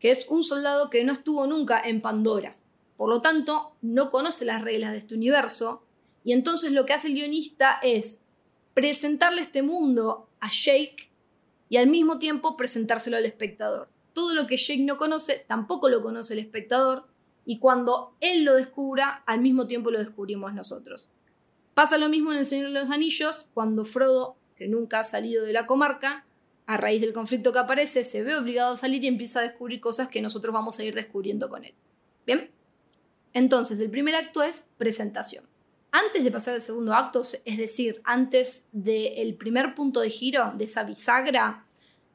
que 0.00 0.10
es 0.10 0.26
un 0.28 0.42
soldado 0.42 0.90
que 0.90 1.04
no 1.04 1.12
estuvo 1.12 1.46
nunca 1.46 1.80
en 1.80 2.00
Pandora. 2.00 2.56
Por 2.96 3.08
lo 3.10 3.20
tanto, 3.20 3.76
no 3.80 4.10
conoce 4.10 4.44
las 4.44 4.62
reglas 4.62 4.92
de 4.92 4.98
este 4.98 5.14
universo 5.14 5.84
y 6.24 6.32
entonces 6.32 6.72
lo 6.72 6.84
que 6.84 6.94
hace 6.94 7.08
el 7.08 7.14
guionista 7.14 7.78
es 7.82 8.22
presentarle 8.74 9.42
este 9.42 9.62
mundo 9.62 10.28
a 10.40 10.50
Jake 10.50 11.10
y 11.68 11.76
al 11.76 11.86
mismo 11.86 12.18
tiempo 12.18 12.56
presentárselo 12.56 13.16
al 13.16 13.26
espectador. 13.26 13.88
Todo 14.14 14.34
lo 14.34 14.46
que 14.46 14.56
Jake 14.56 14.82
no 14.82 14.96
conoce, 14.96 15.44
tampoco 15.46 15.88
lo 15.88 16.02
conoce 16.02 16.32
el 16.32 16.40
espectador, 16.40 17.07
y 17.48 17.60
cuando 17.60 18.14
él 18.20 18.44
lo 18.44 18.56
descubra, 18.56 19.22
al 19.24 19.40
mismo 19.40 19.66
tiempo 19.66 19.90
lo 19.90 19.98
descubrimos 19.98 20.52
nosotros. 20.52 21.10
Pasa 21.72 21.96
lo 21.96 22.10
mismo 22.10 22.30
en 22.30 22.40
El 22.40 22.44
Señor 22.44 22.66
de 22.66 22.78
los 22.78 22.90
Anillos, 22.90 23.46
cuando 23.54 23.86
Frodo, 23.86 24.36
que 24.54 24.68
nunca 24.68 25.00
ha 25.00 25.02
salido 25.02 25.46
de 25.46 25.54
la 25.54 25.66
comarca, 25.66 26.26
a 26.66 26.76
raíz 26.76 27.00
del 27.00 27.14
conflicto 27.14 27.50
que 27.50 27.58
aparece, 27.58 28.04
se 28.04 28.22
ve 28.22 28.36
obligado 28.36 28.74
a 28.74 28.76
salir 28.76 29.02
y 29.02 29.06
empieza 29.06 29.40
a 29.40 29.44
descubrir 29.44 29.80
cosas 29.80 30.08
que 30.08 30.20
nosotros 30.20 30.52
vamos 30.52 30.78
a 30.78 30.84
ir 30.84 30.94
descubriendo 30.94 31.48
con 31.48 31.64
él. 31.64 31.72
¿Bien? 32.26 32.50
Entonces, 33.32 33.80
el 33.80 33.88
primer 33.88 34.14
acto 34.14 34.42
es 34.42 34.66
presentación. 34.76 35.46
Antes 35.90 36.24
de 36.24 36.30
pasar 36.30 36.52
al 36.52 36.60
segundo 36.60 36.92
acto, 36.92 37.22
es 37.22 37.56
decir, 37.56 38.02
antes 38.04 38.66
del 38.72 39.36
primer 39.36 39.74
punto 39.74 40.00
de 40.00 40.10
giro, 40.10 40.52
de 40.54 40.64
esa 40.64 40.84
bisagra, 40.84 41.64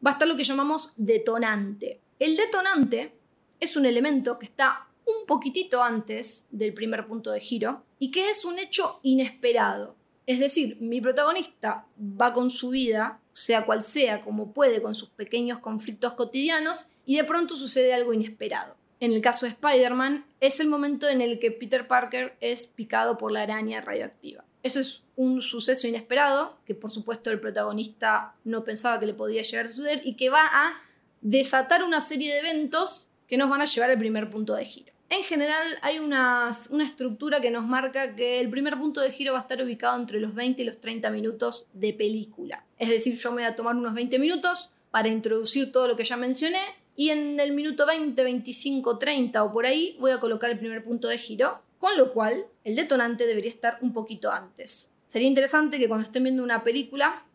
va 0.05 0.11
a 0.11 0.13
estar 0.13 0.27
lo 0.27 0.37
que 0.37 0.43
llamamos 0.43 0.93
detonante. 0.95 2.01
El 2.19 2.37
detonante 2.37 3.15
es 3.59 3.75
un 3.75 3.87
elemento 3.87 4.37
que 4.37 4.45
está 4.45 4.89
un 5.05 5.25
poquitito 5.25 5.83
antes 5.83 6.47
del 6.51 6.73
primer 6.73 7.07
punto 7.07 7.31
de 7.31 7.39
giro 7.39 7.83
y 7.99 8.11
que 8.11 8.29
es 8.29 8.45
un 8.45 8.59
hecho 8.59 8.99
inesperado. 9.03 9.95
Es 10.25 10.39
decir, 10.39 10.77
mi 10.79 11.01
protagonista 11.01 11.85
va 11.99 12.31
con 12.31 12.49
su 12.49 12.69
vida, 12.69 13.19
sea 13.33 13.65
cual 13.65 13.83
sea, 13.83 14.21
como 14.21 14.53
puede, 14.53 14.81
con 14.81 14.95
sus 14.95 15.09
pequeños 15.09 15.59
conflictos 15.59 16.13
cotidianos, 16.13 16.85
y 17.05 17.17
de 17.17 17.25
pronto 17.25 17.57
sucede 17.57 17.93
algo 17.93 18.13
inesperado. 18.13 18.77
En 19.01 19.11
el 19.11 19.21
caso 19.21 19.45
de 19.45 19.51
Spider-Man, 19.51 20.25
es 20.39 20.61
el 20.61 20.69
momento 20.69 21.09
en 21.09 21.19
el 21.19 21.39
que 21.39 21.51
Peter 21.51 21.87
Parker 21.87 22.37
es 22.39 22.67
picado 22.67 23.17
por 23.17 23.33
la 23.33 23.41
araña 23.41 23.81
radioactiva. 23.81 24.45
Eso 24.63 24.79
es 24.79 25.01
un 25.17 25.41
suceso 25.41 25.87
inesperado, 25.89 26.57
que 26.65 26.73
por 26.73 26.89
supuesto 26.89 27.29
el 27.29 27.41
protagonista 27.41 28.35
no 28.45 28.63
pensaba 28.63 29.01
que 29.01 29.07
le 29.07 29.13
podía 29.13 29.41
llegar 29.41 29.65
a 29.65 29.75
suceder, 29.75 30.01
y 30.05 30.15
que 30.15 30.29
va 30.29 30.45
a 30.45 30.81
desatar 31.19 31.83
una 31.83 31.99
serie 31.99 32.31
de 32.31 32.39
eventos 32.39 33.09
que 33.27 33.35
nos 33.35 33.49
van 33.49 33.61
a 33.61 33.65
llevar 33.65 33.89
al 33.89 33.99
primer 33.99 34.29
punto 34.29 34.53
de 34.53 34.63
giro. 34.63 34.92
En 35.09 35.23
general 35.23 35.77
hay 35.81 35.99
una, 35.99 36.51
estructura 36.81 37.39
que 37.39 37.51
nos 37.51 37.65
marca 37.65 38.15
que 38.15 38.39
el 38.39 38.49
primer 38.49 38.77
punto 38.77 39.01
de 39.01 39.11
giro 39.11 39.33
va 39.33 39.39
a 39.39 39.41
estar 39.43 39.61
ubicado 39.61 39.99
entre 39.99 40.19
los 40.19 40.33
20 40.33 40.61
y 40.61 40.65
los 40.65 40.79
30 40.79 41.09
minutos 41.11 41.67
de 41.73 41.93
película. 41.93 42.65
Es 42.79 42.89
decir, 42.89 43.15
yo 43.17 43.31
me 43.31 43.43
voy 43.43 43.51
a 43.51 43.55
tomar 43.55 43.75
unos 43.75 43.93
20 43.93 44.17
minutos 44.19 44.71
para 44.91 45.09
introducir 45.09 45.71
todo 45.71 45.87
lo 45.87 45.95
que 45.95 46.03
ya 46.03 46.17
mencioné 46.17 46.59
y 46.95 47.09
en 47.09 47.39
el 47.39 47.53
minuto 47.53 47.85
20, 47.85 48.23
25, 48.23 48.97
30 48.97 49.43
o 49.43 49.53
por 49.53 49.65
ahí 49.65 49.97
voy 49.99 50.11
a 50.11 50.19
colocar 50.19 50.49
el 50.49 50.59
primer 50.59 50.83
punto 50.83 51.07
de 51.07 51.17
giro, 51.17 51.61
con 51.79 51.97
lo 51.97 52.13
cual 52.13 52.45
el 52.63 52.75
detonante 52.75 53.25
debería 53.25 53.49
estar 53.49 53.77
un 53.81 53.93
poquito 53.93 54.31
antes. 54.31 54.91
Sería 55.05 55.27
interesante 55.27 55.77
que 55.77 55.87
cuando 55.87 56.05
estén 56.05 56.23
viendo 56.23 56.43
una 56.43 56.63
película, 56.63 57.25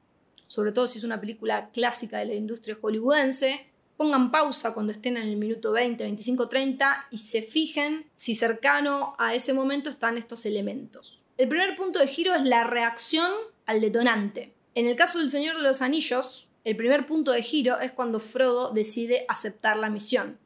sobre 0.47 0.73
todo 0.73 0.87
si 0.87 0.99
es 0.99 1.05
una 1.05 1.21
película 1.21 1.71
clásica 1.71 2.19
de 2.19 2.27
la 2.27 2.35
industria 2.35 2.77
hollywoodense, 2.81 3.67
pongan 3.99 4.31
pausa 4.31 4.75
cuando 4.75 4.93
estén 4.93 5.17
en 5.17 5.28
el 5.28 5.37
minuto 5.37 5.73
20, 5.73 6.05
25, 6.05 6.49
30 6.49 7.09
y 7.11 7.19
se 7.19 7.43
fijen 7.43 8.07
si 8.14 8.37
cercano 8.37 9.17
a 9.19 9.35
ese 9.35 9.52
momento 9.52 9.90
están 9.90 10.17
estos 10.17 10.47
elementos. 10.47 11.25
El 11.37 11.49
primer 11.49 11.75
punto 11.75 11.99
de 11.99 12.07
giro 12.07 12.33
es 12.33 12.45
la 12.45 12.62
reacción 12.62 13.31
al 13.67 13.81
detonante. 13.81 14.55
En 14.76 14.87
el 14.87 14.95
caso 14.95 15.19
del 15.19 15.33
Señor 15.33 15.57
de 15.57 15.64
los 15.64 15.83
Anillos, 15.83 16.49
el 16.62 16.76
primer 16.76 17.07
punto 17.07 17.33
de 17.33 17.43
giro 17.43 17.81
es 17.81 17.90
cuando 17.90 18.21
Frodo 18.21 18.73
decide 18.73 19.25
aceptar 19.28 19.76
la 19.76 19.90
misión. 19.90 20.38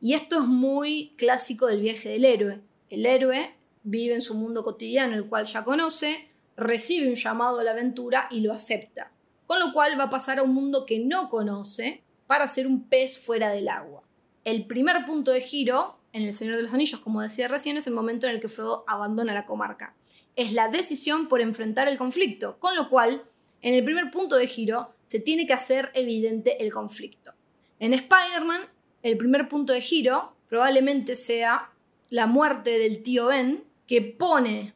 Y 0.00 0.14
esto 0.14 0.42
es 0.42 0.46
muy 0.46 1.14
clásico 1.16 1.66
del 1.66 1.80
viaje 1.80 2.10
del 2.10 2.24
héroe. 2.24 2.60
El 2.90 3.06
héroe 3.06 3.56
vive 3.82 4.14
en 4.14 4.22
su 4.22 4.34
mundo 4.34 4.62
cotidiano, 4.62 5.16
el 5.16 5.26
cual 5.26 5.46
ya 5.46 5.64
conoce, 5.64 6.28
recibe 6.56 7.08
un 7.08 7.16
llamado 7.16 7.58
a 7.58 7.64
la 7.64 7.72
aventura 7.72 8.28
y 8.30 8.38
lo 8.38 8.52
acepta. 8.52 9.10
Con 9.48 9.58
lo 9.58 9.72
cual 9.72 9.98
va 9.98 10.04
a 10.04 10.10
pasar 10.10 10.38
a 10.38 10.44
un 10.44 10.54
mundo 10.54 10.86
que 10.86 11.00
no 11.00 11.28
conoce 11.28 12.03
para 12.26 12.46
ser 12.48 12.66
un 12.66 12.84
pez 12.88 13.18
fuera 13.18 13.50
del 13.50 13.68
agua. 13.68 14.02
El 14.44 14.66
primer 14.66 15.06
punto 15.06 15.30
de 15.30 15.40
giro 15.40 15.98
en 16.12 16.22
El 16.22 16.34
Señor 16.34 16.56
de 16.56 16.62
los 16.62 16.72
Anillos, 16.72 17.00
como 17.00 17.22
decía 17.22 17.48
recién, 17.48 17.76
es 17.76 17.86
el 17.86 17.94
momento 17.94 18.26
en 18.26 18.34
el 18.34 18.40
que 18.40 18.48
Frodo 18.48 18.84
abandona 18.86 19.34
la 19.34 19.46
comarca. 19.46 19.94
Es 20.36 20.52
la 20.52 20.68
decisión 20.68 21.28
por 21.28 21.40
enfrentar 21.40 21.88
el 21.88 21.98
conflicto, 21.98 22.58
con 22.60 22.76
lo 22.76 22.88
cual, 22.88 23.24
en 23.62 23.74
el 23.74 23.84
primer 23.84 24.10
punto 24.10 24.36
de 24.36 24.46
giro, 24.46 24.94
se 25.04 25.18
tiene 25.18 25.46
que 25.46 25.52
hacer 25.52 25.90
evidente 25.94 26.62
el 26.62 26.72
conflicto. 26.72 27.32
En 27.80 27.94
Spider-Man, 27.94 28.62
el 29.02 29.16
primer 29.16 29.48
punto 29.48 29.72
de 29.72 29.80
giro 29.80 30.34
probablemente 30.48 31.16
sea 31.16 31.72
la 32.10 32.26
muerte 32.26 32.78
del 32.78 33.02
tío 33.02 33.26
Ben, 33.26 33.64
que 33.86 34.00
pone 34.00 34.72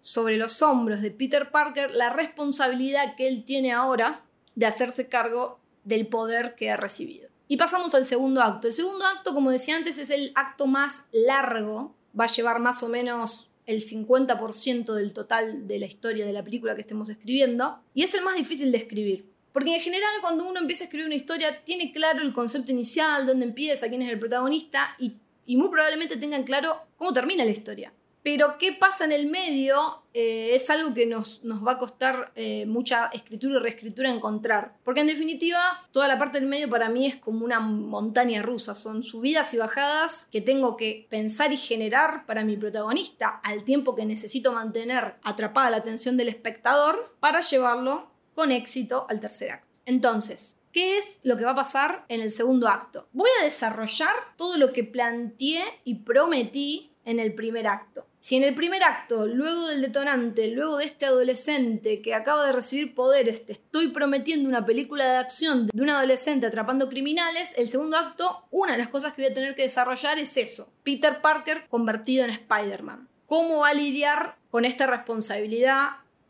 sobre 0.00 0.36
los 0.36 0.60
hombros 0.60 1.00
de 1.00 1.10
Peter 1.10 1.50
Parker 1.50 1.92
la 1.92 2.10
responsabilidad 2.10 3.16
que 3.16 3.26
él 3.26 3.44
tiene 3.46 3.72
ahora 3.72 4.22
de 4.54 4.66
hacerse 4.66 5.08
cargo 5.08 5.60
del 5.84 6.06
poder 6.06 6.54
que 6.54 6.70
ha 6.70 6.76
recibido. 6.76 7.28
Y 7.46 7.56
pasamos 7.56 7.94
al 7.94 8.04
segundo 8.04 8.42
acto. 8.42 8.66
El 8.66 8.72
segundo 8.72 9.04
acto, 9.04 9.34
como 9.34 9.50
decía 9.50 9.76
antes, 9.76 9.98
es 9.98 10.10
el 10.10 10.32
acto 10.34 10.66
más 10.66 11.04
largo. 11.12 11.94
Va 12.18 12.24
a 12.24 12.28
llevar 12.28 12.58
más 12.58 12.82
o 12.82 12.88
menos 12.88 13.50
el 13.66 13.84
50% 13.84 14.92
del 14.94 15.12
total 15.12 15.66
de 15.66 15.78
la 15.78 15.86
historia 15.86 16.26
de 16.26 16.32
la 16.32 16.42
película 16.42 16.74
que 16.74 16.80
estemos 16.80 17.08
escribiendo. 17.08 17.80
Y 17.94 18.02
es 18.02 18.14
el 18.14 18.24
más 18.24 18.36
difícil 18.36 18.72
de 18.72 18.78
escribir. 18.78 19.26
Porque 19.52 19.74
en 19.74 19.80
general 19.80 20.10
cuando 20.20 20.48
uno 20.48 20.58
empieza 20.58 20.84
a 20.84 20.86
escribir 20.86 21.06
una 21.06 21.14
historia 21.14 21.62
tiene 21.64 21.92
claro 21.92 22.22
el 22.22 22.32
concepto 22.32 22.72
inicial, 22.72 23.24
dónde 23.24 23.46
empieza, 23.46 23.88
quién 23.88 24.02
es 24.02 24.10
el 24.10 24.18
protagonista 24.18 24.96
y, 24.98 25.14
y 25.46 25.56
muy 25.56 25.68
probablemente 25.68 26.16
tengan 26.16 26.42
claro 26.42 26.76
cómo 26.96 27.12
termina 27.12 27.44
la 27.44 27.52
historia. 27.52 27.92
Pero 28.24 28.56
qué 28.56 28.72
pasa 28.72 29.04
en 29.04 29.12
el 29.12 29.28
medio 29.28 30.02
eh, 30.14 30.54
es 30.54 30.70
algo 30.70 30.94
que 30.94 31.04
nos, 31.04 31.42
va 31.44 31.72
a 31.72 31.78
costar 31.78 32.32
eh, 32.34 32.64
mucha 32.64 33.08
escritura 33.08 33.56
y 33.56 33.62
reescritura 33.62 34.08
encontrar. 34.08 34.78
Porque 34.82 35.02
en 35.02 35.08
definitiva, 35.08 35.86
toda 35.92 36.08
la 36.08 36.18
parte 36.18 36.40
del 36.40 36.48
medio 36.48 36.70
para 36.70 36.88
mí 36.88 37.06
es 37.06 37.16
como 37.16 37.44
una 37.44 37.60
montaña 37.60 38.40
rusa. 38.40 38.74
Son 38.74 39.02
subidas 39.02 39.52
y 39.52 39.58
bajadas 39.58 40.26
que 40.32 40.40
tengo 40.40 40.78
que 40.78 41.06
pensar 41.10 41.52
y 41.52 41.58
generar 41.58 42.24
para 42.24 42.44
mi 42.44 42.56
protagonista 42.56 43.40
al 43.44 43.62
tiempo 43.64 43.94
que 43.94 44.06
necesito 44.06 44.52
mantener 44.52 45.16
atrapada 45.22 45.68
la 45.68 45.76
atención 45.76 46.16
del 46.16 46.28
espectador 46.28 47.14
para 47.20 47.42
llevarlo 47.42 48.10
con 48.34 48.52
éxito 48.52 49.06
al 49.10 49.20
tercer 49.20 49.50
acto. 49.50 49.78
Entonces, 49.84 50.56
¿Qué 50.72 50.98
es 50.98 51.20
lo 51.22 51.36
que 51.36 51.44
va 51.44 51.52
a 51.52 51.54
pasar 51.54 52.04
en 52.08 52.20
el 52.20 52.32
segundo 52.32 52.66
acto? 52.66 53.06
Voy 53.12 53.30
a 53.40 53.44
desarrollar 53.44 54.12
todo 54.36 54.58
lo 54.58 54.72
que 54.72 54.82
planteé 54.82 55.62
y 55.84 56.00
prometí 56.00 56.90
en 57.04 57.20
el 57.20 57.32
primer 57.32 57.68
acto. 57.68 58.06
Si 58.24 58.36
en 58.36 58.42
el 58.42 58.54
primer 58.54 58.82
acto, 58.82 59.26
luego 59.26 59.66
del 59.66 59.82
detonante, 59.82 60.48
luego 60.48 60.78
de 60.78 60.86
este 60.86 61.04
adolescente 61.04 62.00
que 62.00 62.14
acaba 62.14 62.46
de 62.46 62.52
recibir 62.52 62.94
poderes, 62.94 63.44
te 63.44 63.52
estoy 63.52 63.88
prometiendo 63.88 64.48
una 64.48 64.64
película 64.64 65.04
de 65.04 65.18
acción 65.18 65.66
de 65.66 65.82
un 65.82 65.90
adolescente 65.90 66.46
atrapando 66.46 66.88
criminales, 66.88 67.52
el 67.58 67.68
segundo 67.68 67.98
acto, 67.98 68.46
una 68.50 68.72
de 68.72 68.78
las 68.78 68.88
cosas 68.88 69.12
que 69.12 69.20
voy 69.20 69.30
a 69.30 69.34
tener 69.34 69.54
que 69.54 69.64
desarrollar 69.64 70.18
es 70.18 70.38
eso. 70.38 70.72
Peter 70.84 71.20
Parker 71.20 71.66
convertido 71.68 72.24
en 72.24 72.30
Spider-Man. 72.30 73.10
¿Cómo 73.26 73.58
va 73.58 73.68
a 73.68 73.74
lidiar 73.74 74.36
con 74.50 74.64
esta 74.64 74.86
responsabilidad 74.86 75.88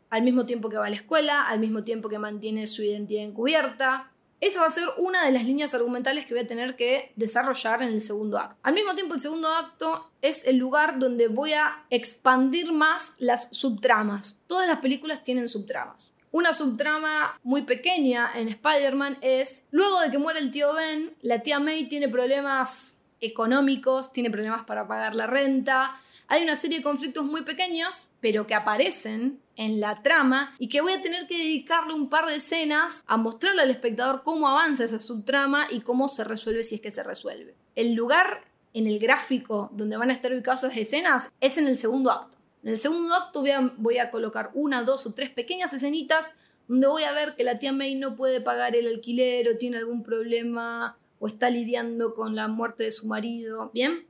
al 0.09 0.23
mismo 0.23 0.45
tiempo 0.45 0.67
que 0.67 0.75
va 0.75 0.87
a 0.87 0.89
la 0.89 0.97
escuela, 0.97 1.47
al 1.47 1.59
mismo 1.59 1.85
tiempo 1.85 2.09
que 2.09 2.19
mantiene 2.19 2.67
su 2.67 2.83
identidad 2.83 3.23
encubierta? 3.23 4.11
Esa 4.41 4.61
va 4.61 4.67
a 4.67 4.71
ser 4.71 4.87
una 4.97 5.25
de 5.25 5.31
las 5.31 5.45
líneas 5.45 5.73
argumentales 5.73 6.25
que 6.25 6.33
voy 6.33 6.43
a 6.43 6.47
tener 6.47 6.75
que 6.75 7.13
desarrollar 7.15 7.81
en 7.81 7.89
el 7.89 8.01
segundo 8.01 8.37
acto. 8.37 8.57
Al 8.63 8.73
mismo 8.73 8.93
tiempo, 8.93 9.13
el 9.13 9.19
segundo 9.21 9.49
acto 9.49 10.11
es 10.21 10.45
el 10.45 10.57
lugar 10.57 10.99
donde 10.99 11.27
voy 11.27 11.53
a 11.53 11.85
expandir 11.89 12.73
más 12.73 13.15
las 13.17 13.47
subtramas. 13.51 14.39
Todas 14.47 14.67
las 14.67 14.79
películas 14.79 15.23
tienen 15.23 15.47
subtramas. 15.47 16.11
Una 16.31 16.51
subtrama 16.51 17.39
muy 17.43 17.61
pequeña 17.61 18.29
en 18.35 18.49
Spider-Man 18.49 19.19
es, 19.21 19.63
luego 19.71 20.01
de 20.01 20.11
que 20.11 20.17
muere 20.17 20.39
el 20.39 20.51
tío 20.51 20.73
Ben, 20.73 21.15
la 21.21 21.41
tía 21.41 21.59
May 21.61 21.87
tiene 21.87 22.09
problemas 22.09 22.97
económicos, 23.21 24.11
tiene 24.11 24.29
problemas 24.29 24.65
para 24.65 24.85
pagar 24.85 25.15
la 25.15 25.27
renta, 25.27 25.97
hay 26.27 26.43
una 26.43 26.55
serie 26.55 26.77
de 26.77 26.83
conflictos 26.83 27.25
muy 27.25 27.43
pequeños, 27.43 28.09
pero 28.19 28.47
que 28.47 28.55
aparecen 28.55 29.39
en 29.55 29.79
la 29.79 30.01
trama 30.01 30.55
y 30.59 30.69
que 30.69 30.81
voy 30.81 30.93
a 30.93 31.01
tener 31.01 31.27
que 31.27 31.37
dedicarle 31.37 31.93
un 31.93 32.09
par 32.09 32.25
de 32.25 32.35
escenas 32.35 33.03
a 33.07 33.17
mostrarle 33.17 33.61
al 33.61 33.69
espectador 33.69 34.23
cómo 34.23 34.47
avanza 34.47 34.83
esa 34.85 34.99
subtrama 34.99 35.67
y 35.69 35.81
cómo 35.81 36.09
se 36.09 36.23
resuelve 36.23 36.63
si 36.63 36.75
es 36.75 36.81
que 36.81 36.91
se 36.91 37.03
resuelve. 37.03 37.55
El 37.75 37.93
lugar 37.93 38.43
en 38.73 38.87
el 38.87 38.99
gráfico 38.99 39.69
donde 39.73 39.97
van 39.97 40.09
a 40.09 40.13
estar 40.13 40.33
ubicadas 40.33 40.63
esas 40.63 40.77
escenas 40.77 41.29
es 41.39 41.57
en 41.57 41.67
el 41.67 41.77
segundo 41.77 42.11
acto. 42.11 42.37
En 42.63 42.71
el 42.71 42.77
segundo 42.77 43.13
acto 43.13 43.41
voy 43.41 43.51
a, 43.51 43.73
voy 43.77 43.97
a 43.99 44.09
colocar 44.09 44.51
una, 44.53 44.83
dos 44.83 45.05
o 45.05 45.13
tres 45.13 45.29
pequeñas 45.29 45.71
escenitas 45.73 46.33
donde 46.67 46.87
voy 46.87 47.03
a 47.03 47.13
ver 47.13 47.35
que 47.35 47.43
la 47.43 47.59
tía 47.59 47.71
May 47.71 47.95
no 47.95 48.15
puede 48.15 48.41
pagar 48.41 48.75
el 48.75 48.87
alquiler 48.87 49.47
o 49.47 49.57
tiene 49.57 49.77
algún 49.77 50.03
problema 50.03 50.97
o 51.19 51.27
está 51.27 51.49
lidiando 51.49 52.13
con 52.13 52.35
la 52.35 52.47
muerte 52.47 52.83
de 52.83 52.91
su 52.91 53.07
marido. 53.07 53.71
Bien, 53.73 54.05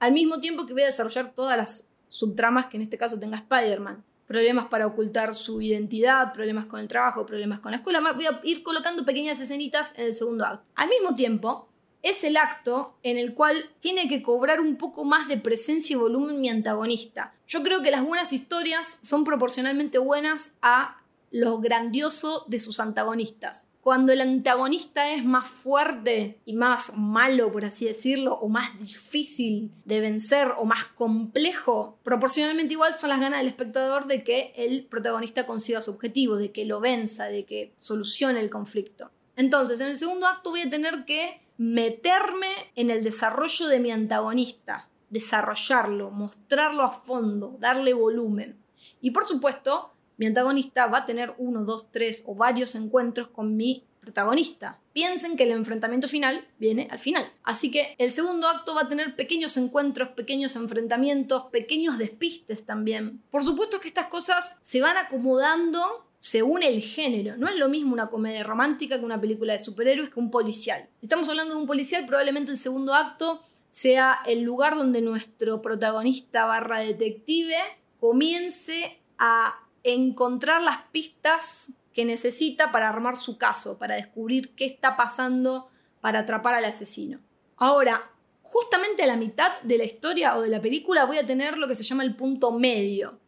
al 0.00 0.12
mismo 0.12 0.40
tiempo 0.40 0.66
que 0.66 0.72
voy 0.72 0.82
a 0.82 0.86
desarrollar 0.86 1.32
todas 1.34 1.56
las 1.56 1.88
subtramas 2.08 2.66
que 2.66 2.76
en 2.76 2.82
este 2.82 2.98
caso 2.98 3.20
tenga 3.20 3.38
Spider-Man. 3.38 4.04
Problemas 4.26 4.66
para 4.66 4.86
ocultar 4.86 5.34
su 5.34 5.60
identidad, 5.60 6.32
problemas 6.32 6.66
con 6.66 6.80
el 6.80 6.88
trabajo, 6.88 7.26
problemas 7.26 7.60
con 7.60 7.70
la 7.72 7.78
escuela. 7.78 8.00
Voy 8.12 8.26
a 8.26 8.40
ir 8.44 8.62
colocando 8.62 9.04
pequeñas 9.04 9.40
escenitas 9.40 9.92
en 9.96 10.06
el 10.06 10.14
segundo 10.14 10.46
acto. 10.46 10.64
Al 10.74 10.88
mismo 10.88 11.14
tiempo, 11.14 11.68
es 12.02 12.24
el 12.24 12.36
acto 12.36 12.94
en 13.02 13.18
el 13.18 13.34
cual 13.34 13.70
tiene 13.80 14.08
que 14.08 14.22
cobrar 14.22 14.60
un 14.60 14.76
poco 14.76 15.04
más 15.04 15.28
de 15.28 15.36
presencia 15.36 15.94
y 15.94 15.98
volumen 15.98 16.40
mi 16.40 16.48
antagonista. 16.48 17.34
Yo 17.46 17.62
creo 17.62 17.82
que 17.82 17.90
las 17.90 18.04
buenas 18.04 18.32
historias 18.32 18.98
son 19.02 19.24
proporcionalmente 19.24 19.98
buenas 19.98 20.54
a 20.62 21.02
lo 21.30 21.58
grandioso 21.58 22.44
de 22.48 22.58
sus 22.58 22.80
antagonistas. 22.80 23.68
Cuando 23.80 24.12
el 24.12 24.20
antagonista 24.20 25.10
es 25.14 25.24
más 25.24 25.48
fuerte 25.48 26.38
y 26.44 26.52
más 26.54 26.96
malo, 26.96 27.50
por 27.50 27.64
así 27.64 27.86
decirlo, 27.86 28.34
o 28.34 28.48
más 28.48 28.78
difícil 28.78 29.72
de 29.86 30.00
vencer 30.00 30.48
o 30.58 30.66
más 30.66 30.84
complejo, 30.84 31.98
proporcionalmente 32.02 32.74
igual 32.74 32.96
son 32.98 33.08
las 33.08 33.20
ganas 33.20 33.40
del 33.40 33.48
espectador 33.48 34.06
de 34.06 34.22
que 34.22 34.52
el 34.54 34.84
protagonista 34.84 35.46
consiga 35.46 35.80
su 35.80 35.92
objetivo, 35.92 36.36
de 36.36 36.52
que 36.52 36.66
lo 36.66 36.80
venza, 36.80 37.26
de 37.26 37.46
que 37.46 37.72
solucione 37.78 38.40
el 38.40 38.50
conflicto. 38.50 39.10
Entonces, 39.36 39.80
en 39.80 39.88
el 39.88 39.98
segundo 39.98 40.26
acto 40.26 40.50
voy 40.50 40.60
a 40.60 40.70
tener 40.70 41.06
que 41.06 41.40
meterme 41.56 42.48
en 42.76 42.90
el 42.90 43.02
desarrollo 43.02 43.66
de 43.66 43.80
mi 43.80 43.90
antagonista, 43.90 44.90
desarrollarlo, 45.08 46.10
mostrarlo 46.10 46.82
a 46.82 46.92
fondo, 46.92 47.56
darle 47.58 47.94
volumen. 47.94 48.58
Y 49.00 49.12
por 49.12 49.26
supuesto, 49.26 49.92
mi 50.20 50.26
antagonista 50.26 50.86
va 50.86 50.98
a 50.98 51.06
tener 51.06 51.32
uno, 51.38 51.64
dos, 51.64 51.90
tres 51.90 52.24
o 52.26 52.34
varios 52.34 52.74
encuentros 52.74 53.28
con 53.28 53.56
mi 53.56 53.86
protagonista. 54.00 54.78
Piensen 54.92 55.34
que 55.34 55.44
el 55.44 55.52
enfrentamiento 55.52 56.08
final 56.08 56.46
viene 56.58 56.88
al 56.90 56.98
final. 56.98 57.32
Así 57.42 57.70
que 57.70 57.94
el 57.96 58.10
segundo 58.10 58.46
acto 58.46 58.74
va 58.74 58.82
a 58.82 58.88
tener 58.90 59.16
pequeños 59.16 59.56
encuentros, 59.56 60.10
pequeños 60.10 60.56
enfrentamientos, 60.56 61.44
pequeños 61.44 61.96
despistes 61.96 62.66
también. 62.66 63.22
Por 63.30 63.42
supuesto 63.42 63.80
que 63.80 63.88
estas 63.88 64.08
cosas 64.08 64.58
se 64.60 64.82
van 64.82 64.98
acomodando 64.98 65.80
según 66.18 66.62
el 66.64 66.82
género. 66.82 67.38
No 67.38 67.48
es 67.48 67.56
lo 67.56 67.70
mismo 67.70 67.94
una 67.94 68.08
comedia 68.08 68.44
romántica 68.44 68.98
que 68.98 69.06
una 69.06 69.22
película 69.22 69.54
de 69.54 69.64
superhéroes 69.64 70.10
que 70.10 70.20
un 70.20 70.30
policial. 70.30 70.86
Si 71.00 71.06
estamos 71.06 71.30
hablando 71.30 71.54
de 71.54 71.62
un 71.62 71.66
policial, 71.66 72.04
probablemente 72.04 72.52
el 72.52 72.58
segundo 72.58 72.92
acto 72.92 73.42
sea 73.70 74.18
el 74.26 74.42
lugar 74.42 74.76
donde 74.76 75.00
nuestro 75.00 75.62
protagonista 75.62 76.44
barra 76.44 76.80
detective 76.80 77.56
comience 77.98 79.00
a 79.16 79.54
encontrar 79.82 80.62
las 80.62 80.82
pistas 80.92 81.72
que 81.92 82.04
necesita 82.04 82.72
para 82.72 82.88
armar 82.88 83.16
su 83.16 83.38
caso, 83.38 83.78
para 83.78 83.96
descubrir 83.96 84.54
qué 84.54 84.64
está 84.64 84.96
pasando 84.96 85.68
para 86.00 86.20
atrapar 86.20 86.54
al 86.54 86.64
asesino. 86.64 87.20
Ahora, 87.56 88.10
justamente 88.42 89.02
a 89.02 89.06
la 89.06 89.16
mitad 89.16 89.60
de 89.62 89.78
la 89.78 89.84
historia 89.84 90.36
o 90.36 90.42
de 90.42 90.48
la 90.48 90.60
película 90.60 91.04
voy 91.04 91.18
a 91.18 91.26
tener 91.26 91.58
lo 91.58 91.68
que 91.68 91.74
se 91.74 91.84
llama 91.84 92.02
el 92.02 92.16
punto 92.16 92.52
medio. 92.52 93.18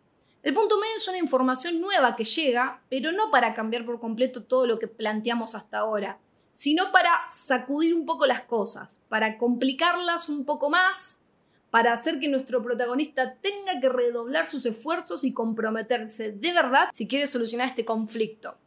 El 0.42 0.54
punto 0.54 0.78
medio 0.78 0.96
es 0.96 1.06
una 1.06 1.18
información 1.18 1.80
nueva 1.80 2.16
que 2.16 2.24
llega, 2.24 2.82
pero 2.88 3.12
no 3.12 3.30
para 3.30 3.54
cambiar 3.54 3.84
por 3.84 4.00
completo 4.00 4.42
todo 4.42 4.66
lo 4.66 4.78
que 4.78 4.88
planteamos 4.88 5.54
hasta 5.54 5.78
ahora, 5.78 6.18
sino 6.52 6.90
para 6.90 7.10
sacudir 7.28 7.94
un 7.94 8.06
poco 8.06 8.26
las 8.26 8.42
cosas, 8.42 9.00
para 9.08 9.38
complicarlas 9.38 10.28
un 10.28 10.44
poco 10.44 10.68
más 10.68 11.21
para 11.72 11.94
hacer 11.94 12.20
que 12.20 12.28
nuestro 12.28 12.62
protagonista 12.62 13.36
tenga 13.36 13.80
que 13.80 13.88
redoblar 13.88 14.46
sus 14.46 14.66
esfuerzos 14.66 15.24
y 15.24 15.32
comprometerse 15.32 16.30
de 16.30 16.52
verdad 16.52 16.90
si 16.92 17.08
quiere 17.08 17.26
solucionar 17.26 17.66
este 17.66 17.86
conflicto. 17.86 18.58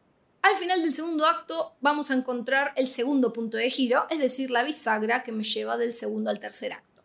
Al 0.42 0.56
final 0.56 0.82
del 0.82 0.92
segundo 0.92 1.24
acto 1.24 1.76
vamos 1.80 2.10
a 2.10 2.14
encontrar 2.14 2.72
el 2.74 2.88
segundo 2.88 3.32
punto 3.32 3.58
de 3.58 3.70
giro, 3.70 4.06
es 4.10 4.18
decir, 4.18 4.50
la 4.50 4.64
bisagra 4.64 5.22
que 5.22 5.30
me 5.30 5.44
lleva 5.44 5.76
del 5.76 5.92
segundo 5.92 6.30
al 6.30 6.40
tercer 6.40 6.72
acto. 6.72 7.04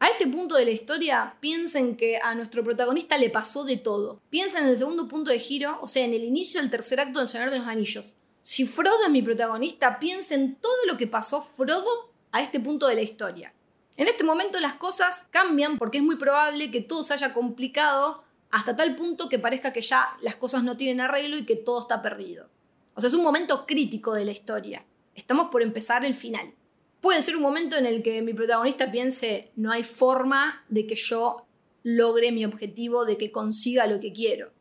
A 0.00 0.08
este 0.08 0.26
punto 0.26 0.54
de 0.54 0.64
la 0.64 0.70
historia, 0.70 1.36
piensen 1.38 1.96
que 1.96 2.16
a 2.16 2.34
nuestro 2.34 2.64
protagonista 2.64 3.18
le 3.18 3.28
pasó 3.28 3.64
de 3.64 3.76
todo. 3.76 4.22
Piensen 4.30 4.64
en 4.64 4.70
el 4.70 4.78
segundo 4.78 5.06
punto 5.06 5.30
de 5.30 5.38
giro, 5.38 5.78
o 5.82 5.86
sea, 5.86 6.04
en 6.04 6.14
el 6.14 6.24
inicio 6.24 6.62
del 6.62 6.70
tercer 6.70 7.00
acto 7.00 7.18
del 7.18 7.28
Señor 7.28 7.50
de 7.50 7.58
los 7.58 7.68
Anillos. 7.68 8.14
Si 8.40 8.66
Frodo 8.66 9.04
es 9.04 9.10
mi 9.10 9.20
protagonista, 9.20 9.98
piensen 9.98 10.56
todo 10.56 10.86
lo 10.86 10.96
que 10.96 11.06
pasó 11.06 11.42
Frodo 11.42 12.10
a 12.32 12.40
este 12.40 12.58
punto 12.58 12.86
de 12.86 12.94
la 12.94 13.02
historia. 13.02 13.52
En 13.96 14.08
este 14.08 14.24
momento 14.24 14.58
las 14.60 14.74
cosas 14.74 15.26
cambian 15.30 15.78
porque 15.78 15.98
es 15.98 16.04
muy 16.04 16.16
probable 16.16 16.70
que 16.70 16.80
todo 16.80 17.02
se 17.04 17.14
haya 17.14 17.32
complicado 17.32 18.24
hasta 18.50 18.76
tal 18.76 18.96
punto 18.96 19.28
que 19.28 19.38
parezca 19.38 19.72
que 19.72 19.82
ya 19.82 20.16
las 20.20 20.36
cosas 20.36 20.64
no 20.64 20.76
tienen 20.76 21.00
arreglo 21.00 21.36
y 21.36 21.44
que 21.44 21.56
todo 21.56 21.82
está 21.82 22.02
perdido. 22.02 22.48
O 22.94 23.00
sea, 23.00 23.08
es 23.08 23.14
un 23.14 23.22
momento 23.22 23.66
crítico 23.66 24.12
de 24.14 24.24
la 24.24 24.32
historia. 24.32 24.84
Estamos 25.14 25.50
por 25.50 25.62
empezar 25.62 26.04
el 26.04 26.14
final. 26.14 26.54
Puede 27.00 27.22
ser 27.22 27.36
un 27.36 27.42
momento 27.42 27.76
en 27.76 27.86
el 27.86 28.02
que 28.02 28.22
mi 28.22 28.32
protagonista 28.32 28.90
piense, 28.90 29.52
no 29.56 29.70
hay 29.70 29.84
forma 29.84 30.64
de 30.68 30.86
que 30.86 30.96
yo 30.96 31.46
logre 31.82 32.32
mi 32.32 32.44
objetivo, 32.44 33.04
de 33.04 33.16
que 33.16 33.30
consiga 33.30 33.86
lo 33.86 34.00
que 34.00 34.12
quiero. 34.12 34.52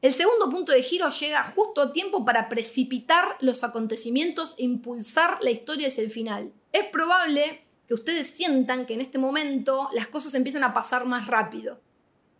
El 0.00 0.12
segundo 0.12 0.48
punto 0.48 0.72
de 0.72 0.82
giro 0.82 1.08
llega 1.08 1.42
justo 1.42 1.80
a 1.82 1.92
tiempo 1.92 2.24
para 2.24 2.48
precipitar 2.48 3.36
los 3.40 3.64
acontecimientos 3.64 4.54
e 4.58 4.64
impulsar 4.64 5.38
la 5.42 5.50
historia 5.50 5.88
hacia 5.88 6.04
el 6.04 6.10
final. 6.10 6.52
Es 6.72 6.84
probable 6.84 7.65
que 7.86 7.94
ustedes 7.94 8.28
sientan 8.28 8.86
que 8.86 8.94
en 8.94 9.00
este 9.00 9.18
momento 9.18 9.88
las 9.92 10.08
cosas 10.08 10.34
empiezan 10.34 10.64
a 10.64 10.74
pasar 10.74 11.06
más 11.06 11.26
rápido. 11.26 11.80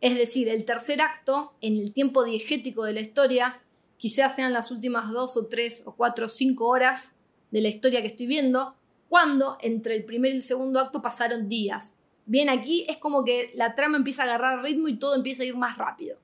Es 0.01 0.15
decir, 0.15 0.49
el 0.49 0.65
tercer 0.65 1.01
acto, 1.01 1.55
en 1.61 1.77
el 1.77 1.93
tiempo 1.93 2.25
diegético 2.25 2.85
de 2.85 2.93
la 2.93 3.01
historia, 3.01 3.61
quizás 3.97 4.35
sean 4.35 4.53
las 4.53 4.71
últimas 4.71 5.11
dos 5.11 5.37
o 5.37 5.47
tres 5.47 5.83
o 5.87 5.95
cuatro 5.95 6.27
o 6.27 6.29
cinco 6.29 6.67
horas 6.67 7.17
de 7.51 7.61
la 7.61 7.69
historia 7.69 8.03
que 8.03 8.09
estoy 8.09 8.27
viendo, 8.27 8.77
cuando 9.09 9.57
entre 9.61 9.95
el 9.95 10.05
primer 10.05 10.33
y 10.33 10.37
el 10.37 10.43
segundo 10.43 10.81
acto 10.81 11.01
pasaron 11.01 11.49
días. 11.49 11.99
Bien, 12.27 12.51
aquí 12.51 12.85
es 12.89 12.99
como 12.99 13.25
que 13.25 13.53
la 13.55 13.75
trama 13.77 13.97
empieza 13.97 14.23
a 14.23 14.25
agarrar 14.27 14.63
ritmo 14.63 14.89
y 14.89 14.99
todo 14.99 15.15
empieza 15.15 15.45
a 15.45 15.47
ir 15.47 15.57
más 15.57 15.79
rápido. 15.79 16.19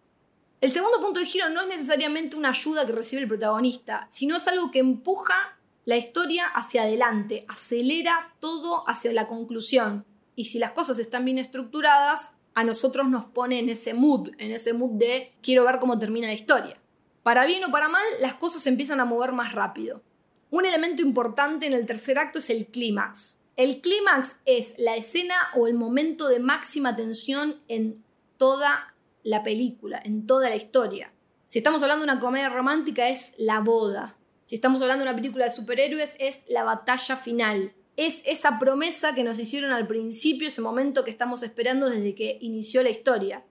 El 0.61 0.71
segundo 0.71 1.01
punto 1.01 1.21
de 1.21 1.27
giro 1.27 1.49
no 1.49 1.63
es 1.63 1.69
necesariamente 1.69 2.37
una 2.37 2.51
ayuda 2.51 2.87
que 2.87 2.93
recibe 2.93 3.23
el 3.23 3.29
protagonista, 3.29 4.07
sino 4.11 4.37
es 4.37 4.47
algo 4.47 4.71
que 4.71 4.81
empuja 4.81 5.59
la 5.85 5.97
historia 5.97 6.47
hacia 6.47 6.83
adelante, 6.83 7.45
acelera 7.49 8.35
todo 8.41 8.89
hacia 8.89 9.13
la 9.13 9.27
conclusión. 9.27 10.05
Y 10.37 10.45
si 10.45 10.59
las 10.59 10.73
cosas 10.73 10.99
están 10.99 11.25
bien 11.25 11.39
estructuradas, 11.39 12.35
a 12.55 12.65
nosotros 12.65 13.09
nos 13.09 13.25
pone 13.25 13.59
en 13.59 13.69
ese 13.69 13.95
mood, 13.95 14.31
en 14.39 14.53
ese 14.53 14.73
mood 14.73 14.93
de 14.93 15.33
quiero 15.43 15.65
ver 15.65 15.79
cómo 15.79 15.99
termina 15.99 16.29
la 16.29 16.35
historia. 16.35 16.79
Para 17.23 17.47
bien 17.47 17.65
o 17.65 17.71
para 17.71 17.89
mal, 17.89 18.05
las 18.21 18.35
cosas 18.35 18.67
empiezan 18.67 19.01
a 19.01 19.05
mover 19.05 19.33
más 19.33 19.53
rápido. 19.53 20.03
Un 20.51 20.67
elemento 20.67 21.03
importante 21.03 21.67
en 21.67 21.73
el 21.73 21.87
tercer 21.87 22.19
acto 22.19 22.39
es 22.39 22.51
el 22.51 22.67
clímax. 22.67 23.39
El 23.57 23.81
clímax 23.81 24.37
es 24.45 24.75
la 24.79 24.97
escena 24.97 25.35
o 25.57 25.67
el 25.67 25.75
momento 25.75 26.29
de 26.29 26.41
máxima 26.41 26.95
tensión 26.97 27.61
en 27.69 28.05
toda 28.37 28.95
la 29.23 29.43
película, 29.43 30.01
en 30.05 30.27
toda 30.27 30.49
la 30.49 30.57
historia. 30.57 31.13
Si 31.49 31.59
estamos 31.59 31.83
hablando 31.83 32.05
de 32.05 32.13
una 32.13 32.21
comedia 32.21 32.49
romántica 32.49 33.09
es 33.09 33.35
la 33.39 33.61
boda, 33.61 34.17
si 34.53 34.57
estamos 34.57 34.83
hablando 34.83 35.03
de 35.03 35.11
una 35.11 35.17
película 35.17 35.47
de 35.47 35.51
superhéroes, 35.51 36.15
es 36.19 36.45
la 36.47 36.63
batalla 36.63 37.17
final. 37.17 37.73
Es 37.97 38.21
esa 38.27 38.59
promesa 38.59 39.15
que 39.15 39.25
nos 39.25 39.39
hicieron 39.39 39.73
al 39.73 39.87
principio, 39.87 40.47
ese 40.47 40.61
momento 40.61 41.05
que 41.05 41.11
estamos 41.11 41.43
esperando 41.43 41.89
desde 41.89 42.15
que 42.15 42.37
inició 42.43 42.83
la 42.83 42.91
historia. 42.91 43.45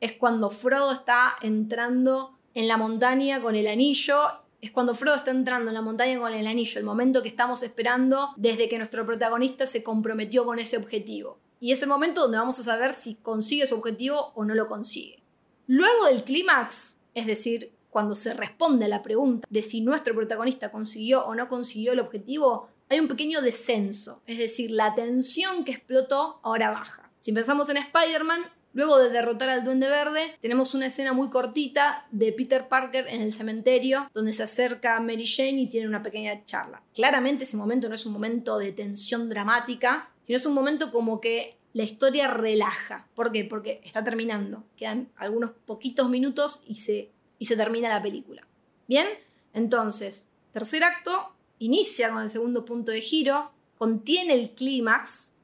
Es 0.00 0.12
cuando 0.12 0.50
Frodo 0.50 0.92
está 0.92 1.36
entrando 1.40 2.36
en 2.52 2.68
la 2.68 2.76
montaña 2.76 3.40
con 3.40 3.56
el 3.56 3.66
anillo. 3.66 4.18
Es 4.60 4.70
cuando 4.70 4.94
Frodo 4.94 5.16
está 5.16 5.30
entrando 5.30 5.70
en 5.70 5.74
la 5.76 5.80
montaña 5.80 6.18
con 6.18 6.34
el 6.34 6.46
anillo, 6.46 6.78
el 6.78 6.84
momento 6.84 7.22
que 7.22 7.30
estamos 7.30 7.62
esperando 7.62 8.28
desde 8.36 8.68
que 8.68 8.76
nuestro 8.76 9.06
protagonista 9.06 9.64
se 9.64 9.82
comprometió 9.82 10.44
con 10.44 10.58
ese 10.58 10.76
objetivo. 10.76 11.38
Y 11.58 11.72
es 11.72 11.82
el 11.82 11.88
momento 11.88 12.20
donde 12.20 12.36
vamos 12.36 12.58
a 12.58 12.64
saber 12.64 12.92
si 12.92 13.14
consigue 13.14 13.66
su 13.66 13.76
objetivo 13.76 14.32
o 14.34 14.44
no 14.44 14.54
lo 14.54 14.66
consigue. 14.66 15.22
Luego 15.66 16.04
del 16.04 16.22
clímax, 16.22 16.98
es 17.14 17.24
decir, 17.24 17.72
cuando 17.94 18.16
se 18.16 18.34
responde 18.34 18.86
a 18.86 18.88
la 18.88 19.04
pregunta 19.04 19.46
de 19.48 19.62
si 19.62 19.80
nuestro 19.80 20.16
protagonista 20.16 20.72
consiguió 20.72 21.24
o 21.26 21.36
no 21.36 21.46
consiguió 21.46 21.92
el 21.92 22.00
objetivo, 22.00 22.66
hay 22.88 22.98
un 22.98 23.06
pequeño 23.06 23.40
descenso, 23.40 24.20
es 24.26 24.36
decir, 24.36 24.72
la 24.72 24.96
tensión 24.96 25.64
que 25.64 25.70
explotó 25.70 26.40
ahora 26.42 26.72
baja. 26.72 27.08
Si 27.20 27.32
pensamos 27.32 27.68
en 27.68 27.76
Spider-Man, 27.76 28.40
luego 28.72 28.98
de 28.98 29.10
derrotar 29.10 29.48
al 29.48 29.62
Duende 29.62 29.86
Verde, 29.86 30.36
tenemos 30.40 30.74
una 30.74 30.86
escena 30.86 31.12
muy 31.12 31.28
cortita 31.30 32.08
de 32.10 32.32
Peter 32.32 32.66
Parker 32.66 33.06
en 33.06 33.22
el 33.22 33.30
cementerio, 33.30 34.10
donde 34.12 34.32
se 34.32 34.42
acerca 34.42 34.96
a 34.96 35.00
Mary 35.00 35.24
Jane 35.24 35.60
y 35.60 35.68
tiene 35.68 35.86
una 35.86 36.02
pequeña 36.02 36.44
charla. 36.44 36.82
Claramente 36.94 37.44
ese 37.44 37.56
momento 37.56 37.88
no 37.88 37.94
es 37.94 38.04
un 38.06 38.12
momento 38.12 38.58
de 38.58 38.72
tensión 38.72 39.28
dramática, 39.28 40.10
sino 40.24 40.36
es 40.36 40.46
un 40.46 40.54
momento 40.54 40.90
como 40.90 41.20
que 41.20 41.58
la 41.72 41.84
historia 41.84 42.26
relaja. 42.26 43.06
¿Por 43.14 43.30
qué? 43.30 43.44
Porque 43.44 43.80
está 43.84 44.02
terminando. 44.02 44.64
Quedan 44.76 45.10
algunos 45.14 45.52
poquitos 45.64 46.10
minutos 46.10 46.64
y 46.66 46.74
se 46.74 47.14
y 47.38 47.46
se 47.46 47.56
termina 47.56 47.88
la 47.88 48.02
película. 48.02 48.46
Bien, 48.86 49.06
entonces, 49.52 50.26
tercer 50.52 50.84
acto 50.84 51.34
inicia 51.58 52.10
con 52.10 52.22
el 52.22 52.30
segundo 52.30 52.64
punto 52.64 52.92
de 52.92 53.00
giro, 53.00 53.52
contiene 53.78 54.34
el 54.34 54.50
clímax, 54.50 55.34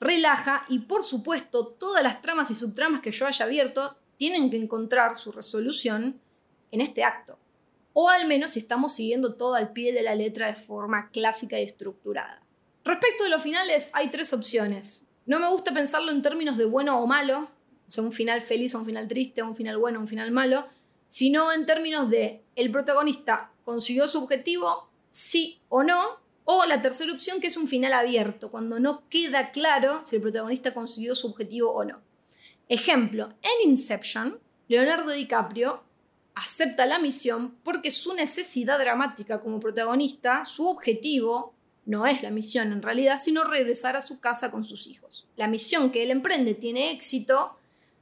relaja 0.00 0.64
y 0.68 0.80
por 0.80 1.02
supuesto 1.02 1.66
todas 1.66 2.02
las 2.02 2.20
tramas 2.20 2.50
y 2.50 2.54
subtramas 2.54 3.00
que 3.00 3.12
yo 3.12 3.26
haya 3.26 3.44
abierto 3.44 3.96
tienen 4.16 4.50
que 4.50 4.56
encontrar 4.56 5.14
su 5.14 5.32
resolución 5.32 6.20
en 6.70 6.80
este 6.80 7.04
acto. 7.04 7.38
O 7.92 8.08
al 8.10 8.26
menos 8.26 8.50
si 8.50 8.58
estamos 8.58 8.94
siguiendo 8.94 9.34
todo 9.34 9.54
al 9.54 9.72
pie 9.72 9.92
de 9.92 10.02
la 10.02 10.14
letra 10.14 10.48
de 10.48 10.56
forma 10.56 11.10
clásica 11.10 11.58
y 11.58 11.62
estructurada. 11.62 12.42
Respecto 12.84 13.24
de 13.24 13.30
los 13.30 13.42
finales, 13.42 13.90
hay 13.92 14.10
tres 14.10 14.32
opciones. 14.32 15.04
No 15.26 15.38
me 15.38 15.48
gusta 15.48 15.72
pensarlo 15.72 16.10
en 16.10 16.20
términos 16.20 16.58
de 16.58 16.66
bueno 16.66 17.00
o 17.00 17.06
malo, 17.06 17.48
o 17.88 17.90
sea, 17.90 18.04
un 18.04 18.12
final 18.12 18.40
feliz 18.42 18.74
o 18.74 18.80
un 18.80 18.86
final 18.86 19.08
triste, 19.08 19.42
un 19.42 19.56
final 19.56 19.78
bueno 19.78 20.00
un 20.00 20.08
final 20.08 20.30
malo, 20.32 20.66
sino 21.08 21.52
en 21.52 21.66
términos 21.66 22.10
de 22.10 22.42
el 22.56 22.70
protagonista 22.70 23.52
consiguió 23.64 24.08
su 24.08 24.18
objetivo, 24.18 24.88
sí 25.10 25.60
o 25.68 25.82
no, 25.82 26.20
o 26.44 26.66
la 26.66 26.82
tercera 26.82 27.12
opción 27.12 27.40
que 27.40 27.46
es 27.46 27.56
un 27.56 27.68
final 27.68 27.92
abierto, 27.92 28.50
cuando 28.50 28.78
no 28.78 29.08
queda 29.08 29.50
claro 29.50 30.04
si 30.04 30.16
el 30.16 30.22
protagonista 30.22 30.74
consiguió 30.74 31.14
su 31.16 31.28
objetivo 31.28 31.72
o 31.72 31.84
no. 31.84 32.02
Ejemplo, 32.68 33.34
en 33.42 33.70
Inception, 33.70 34.38
Leonardo 34.68 35.12
DiCaprio 35.12 35.82
acepta 36.34 36.86
la 36.86 36.98
misión 36.98 37.56
porque 37.62 37.90
su 37.90 38.14
necesidad 38.14 38.78
dramática 38.78 39.40
como 39.40 39.60
protagonista, 39.60 40.44
su 40.44 40.66
objetivo, 40.66 41.54
no 41.86 42.06
es 42.06 42.22
la 42.22 42.30
misión 42.30 42.72
en 42.72 42.82
realidad, 42.82 43.18
sino 43.22 43.44
regresar 43.44 43.96
a 43.96 44.00
su 44.00 44.18
casa 44.18 44.50
con 44.50 44.64
sus 44.64 44.86
hijos. 44.86 45.28
La 45.36 45.48
misión 45.48 45.90
que 45.90 46.02
él 46.02 46.10
emprende 46.10 46.54
tiene 46.54 46.90
éxito, 46.90 47.56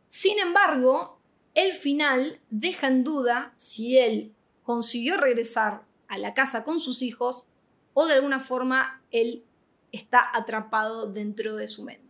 sin 0.08 0.38
embargo, 0.38 1.18
el 1.54 1.72
final 1.74 2.40
deja 2.50 2.88
en 2.88 3.04
duda 3.04 3.52
si 3.56 3.98
él 3.98 4.32
consiguió 4.62 5.16
regresar 5.16 5.82
a 6.08 6.18
la 6.18 6.34
casa 6.34 6.64
con 6.64 6.80
sus 6.80 7.02
hijos 7.02 7.46
o 7.94 8.06
de 8.06 8.14
alguna 8.14 8.40
forma 8.40 9.02
él 9.10 9.44
está 9.92 10.30
atrapado 10.32 11.12
dentro 11.12 11.56
de 11.56 11.68
su 11.68 11.84
mente. 11.84 12.02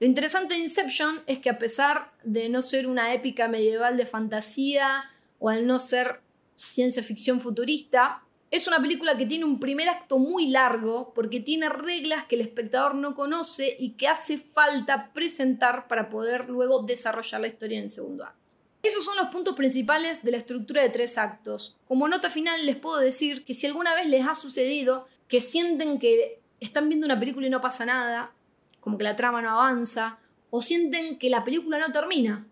Lo 0.00 0.06
interesante 0.06 0.54
de 0.54 0.60
Inception 0.60 1.22
es 1.26 1.38
que 1.38 1.50
a 1.50 1.58
pesar 1.58 2.12
de 2.22 2.48
no 2.48 2.62
ser 2.62 2.86
una 2.86 3.14
épica 3.14 3.48
medieval 3.48 3.96
de 3.96 4.06
fantasía 4.06 5.04
o 5.38 5.48
al 5.48 5.66
no 5.66 5.78
ser 5.78 6.20
ciencia 6.56 7.02
ficción 7.02 7.40
futurista, 7.40 8.22
es 8.50 8.66
una 8.66 8.80
película 8.80 9.18
que 9.18 9.26
tiene 9.26 9.44
un 9.44 9.60
primer 9.60 9.88
acto 9.88 10.18
muy 10.18 10.48
largo 10.48 11.12
porque 11.14 11.40
tiene 11.40 11.68
reglas 11.68 12.24
que 12.24 12.36
el 12.36 12.40
espectador 12.40 12.94
no 12.94 13.14
conoce 13.14 13.76
y 13.78 13.90
que 13.90 14.08
hace 14.08 14.38
falta 14.38 15.12
presentar 15.12 15.86
para 15.86 16.08
poder 16.08 16.48
luego 16.48 16.82
desarrollar 16.82 17.40
la 17.40 17.48
historia 17.48 17.78
en 17.78 17.84
el 17.84 17.90
segundo 17.90 18.24
acto. 18.24 18.47
Esos 18.82 19.04
son 19.04 19.16
los 19.16 19.28
puntos 19.28 19.56
principales 19.56 20.22
de 20.22 20.30
la 20.30 20.36
estructura 20.36 20.82
de 20.82 20.88
tres 20.88 21.18
actos. 21.18 21.76
Como 21.86 22.08
nota 22.08 22.30
final 22.30 22.64
les 22.64 22.76
puedo 22.76 22.98
decir 22.98 23.44
que 23.44 23.54
si 23.54 23.66
alguna 23.66 23.94
vez 23.94 24.06
les 24.06 24.26
ha 24.26 24.34
sucedido 24.34 25.08
que 25.26 25.40
sienten 25.40 25.98
que 25.98 26.40
están 26.60 26.88
viendo 26.88 27.06
una 27.06 27.18
película 27.18 27.46
y 27.46 27.50
no 27.50 27.60
pasa 27.60 27.84
nada, 27.84 28.32
como 28.80 28.96
que 28.96 29.04
la 29.04 29.16
trama 29.16 29.42
no 29.42 29.50
avanza, 29.50 30.18
o 30.50 30.62
sienten 30.62 31.18
que 31.18 31.28
la 31.28 31.44
película 31.44 31.78
no 31.78 31.92
termina, 31.92 32.46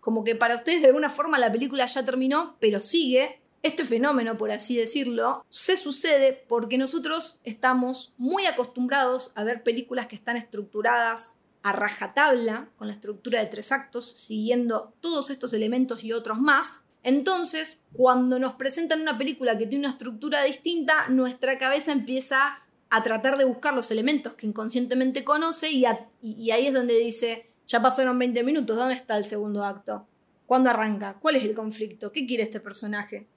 como 0.00 0.22
que 0.22 0.34
para 0.34 0.56
ustedes 0.56 0.80
de 0.82 0.88
alguna 0.88 1.10
forma 1.10 1.38
la 1.38 1.50
película 1.50 1.86
ya 1.86 2.04
terminó, 2.04 2.56
pero 2.60 2.80
sigue, 2.80 3.40
este 3.62 3.84
fenómeno, 3.84 4.38
por 4.38 4.50
así 4.50 4.76
decirlo, 4.76 5.44
se 5.50 5.76
sucede 5.76 6.44
porque 6.48 6.78
nosotros 6.78 7.40
estamos 7.44 8.12
muy 8.16 8.46
acostumbrados 8.46 9.32
a 9.34 9.44
ver 9.44 9.62
películas 9.62 10.06
que 10.06 10.16
están 10.16 10.36
estructuradas 10.36 11.36
a 11.62 11.72
rajatabla, 11.72 12.70
con 12.76 12.88
la 12.88 12.94
estructura 12.94 13.40
de 13.40 13.46
tres 13.46 13.72
actos, 13.72 14.10
siguiendo 14.10 14.94
todos 15.00 15.30
estos 15.30 15.52
elementos 15.52 16.02
y 16.04 16.12
otros 16.12 16.40
más. 16.40 16.84
Entonces, 17.02 17.78
cuando 17.92 18.38
nos 18.38 18.54
presentan 18.54 19.00
una 19.00 19.18
película 19.18 19.56
que 19.58 19.66
tiene 19.66 19.86
una 19.86 19.92
estructura 19.92 20.42
distinta, 20.42 21.08
nuestra 21.08 21.58
cabeza 21.58 21.92
empieza 21.92 22.60
a 22.90 23.02
tratar 23.02 23.38
de 23.38 23.44
buscar 23.44 23.74
los 23.74 23.90
elementos 23.90 24.34
que 24.34 24.46
inconscientemente 24.46 25.24
conoce 25.24 25.70
y, 25.70 25.84
y 26.22 26.50
ahí 26.50 26.66
es 26.66 26.74
donde 26.74 26.98
dice, 26.98 27.50
ya 27.66 27.80
pasaron 27.80 28.18
20 28.18 28.42
minutos, 28.42 28.76
¿dónde 28.76 28.94
está 28.94 29.16
el 29.16 29.24
segundo 29.24 29.64
acto? 29.64 30.06
¿Cuándo 30.46 30.70
arranca? 30.70 31.18
¿Cuál 31.20 31.36
es 31.36 31.44
el 31.44 31.54
conflicto? 31.54 32.10
¿Qué 32.10 32.26
quiere 32.26 32.42
este 32.42 32.58
personaje? 32.58 33.28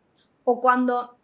O 0.44 0.60
cuando 0.60 1.18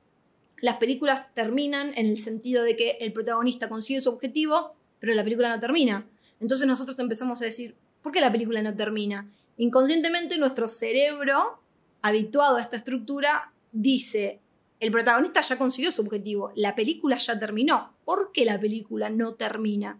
las 0.61 0.77
películas 0.77 1.33
terminan 1.33 1.93
en 1.95 2.05
el 2.05 2.17
sentido 2.17 2.63
de 2.63 2.75
que 2.75 2.97
el 2.99 3.11
protagonista 3.13 3.69
consigue 3.69 4.01
su 4.01 4.09
objetivo, 4.09 4.75
pero 4.99 5.13
la 5.15 5.23
película 5.23 5.49
no 5.49 5.59
termina. 5.59 6.05
Entonces 6.39 6.67
nosotros 6.67 6.97
empezamos 6.99 7.41
a 7.41 7.45
decir, 7.45 7.75
¿por 8.01 8.11
qué 8.11 8.21
la 8.21 8.31
película 8.31 8.61
no 8.61 8.75
termina? 8.75 9.29
Inconscientemente 9.57 10.37
nuestro 10.37 10.67
cerebro, 10.67 11.59
habituado 12.01 12.57
a 12.57 12.61
esta 12.61 12.77
estructura, 12.77 13.51
dice, 13.71 14.39
el 14.79 14.91
protagonista 14.91 15.41
ya 15.41 15.57
consiguió 15.57 15.91
su 15.91 16.01
objetivo, 16.01 16.51
la 16.55 16.75
película 16.75 17.17
ya 17.17 17.37
terminó. 17.37 17.93
¿Por 18.05 18.31
qué 18.31 18.45
la 18.45 18.59
película 18.59 19.09
no 19.09 19.33
termina? 19.33 19.99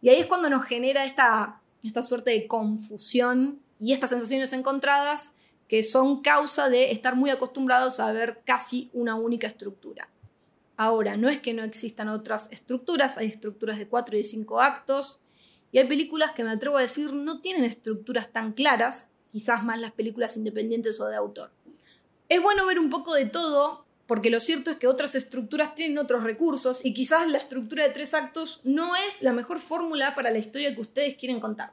Y 0.00 0.08
ahí 0.08 0.20
es 0.20 0.26
cuando 0.26 0.48
nos 0.48 0.64
genera 0.64 1.04
esta, 1.04 1.60
esta 1.82 2.02
suerte 2.02 2.30
de 2.30 2.46
confusión 2.46 3.60
y 3.80 3.92
estas 3.92 4.10
sensaciones 4.10 4.52
encontradas 4.52 5.32
que 5.66 5.82
son 5.82 6.22
causa 6.22 6.68
de 6.68 6.90
estar 6.92 7.16
muy 7.16 7.30
acostumbrados 7.30 8.00
a 8.00 8.12
ver 8.12 8.42
casi 8.44 8.90
una 8.92 9.14
única 9.14 9.46
estructura. 9.46 10.08
Ahora, 10.76 11.16
no 11.16 11.28
es 11.28 11.40
que 11.40 11.52
no 11.52 11.62
existan 11.62 12.08
otras 12.08 12.50
estructuras, 12.50 13.18
hay 13.18 13.26
estructuras 13.26 13.78
de 13.78 13.86
cuatro 13.86 14.16
y 14.16 14.18
de 14.18 14.24
cinco 14.24 14.60
actos, 14.60 15.20
y 15.72 15.78
hay 15.78 15.86
películas 15.86 16.32
que 16.32 16.44
me 16.44 16.50
atrevo 16.50 16.76
a 16.76 16.82
decir 16.82 17.12
no 17.12 17.40
tienen 17.40 17.64
estructuras 17.64 18.32
tan 18.32 18.52
claras, 18.52 19.10
quizás 19.32 19.62
más 19.64 19.78
las 19.78 19.92
películas 19.92 20.36
independientes 20.36 21.00
o 21.00 21.06
de 21.06 21.16
autor. 21.16 21.50
Es 22.28 22.42
bueno 22.42 22.66
ver 22.66 22.78
un 22.78 22.90
poco 22.90 23.14
de 23.14 23.26
todo 23.26 23.84
porque 24.06 24.30
lo 24.30 24.40
cierto 24.40 24.72
es 24.72 24.76
que 24.76 24.88
otras 24.88 25.14
estructuras 25.14 25.76
tienen 25.76 25.96
otros 25.98 26.24
recursos 26.24 26.84
y 26.84 26.92
quizás 26.92 27.28
la 27.28 27.38
estructura 27.38 27.84
de 27.84 27.92
tres 27.92 28.12
actos 28.12 28.60
no 28.64 28.96
es 28.96 29.22
la 29.22 29.32
mejor 29.32 29.60
fórmula 29.60 30.16
para 30.16 30.32
la 30.32 30.38
historia 30.38 30.74
que 30.74 30.80
ustedes 30.80 31.16
quieren 31.16 31.38
contar. 31.38 31.72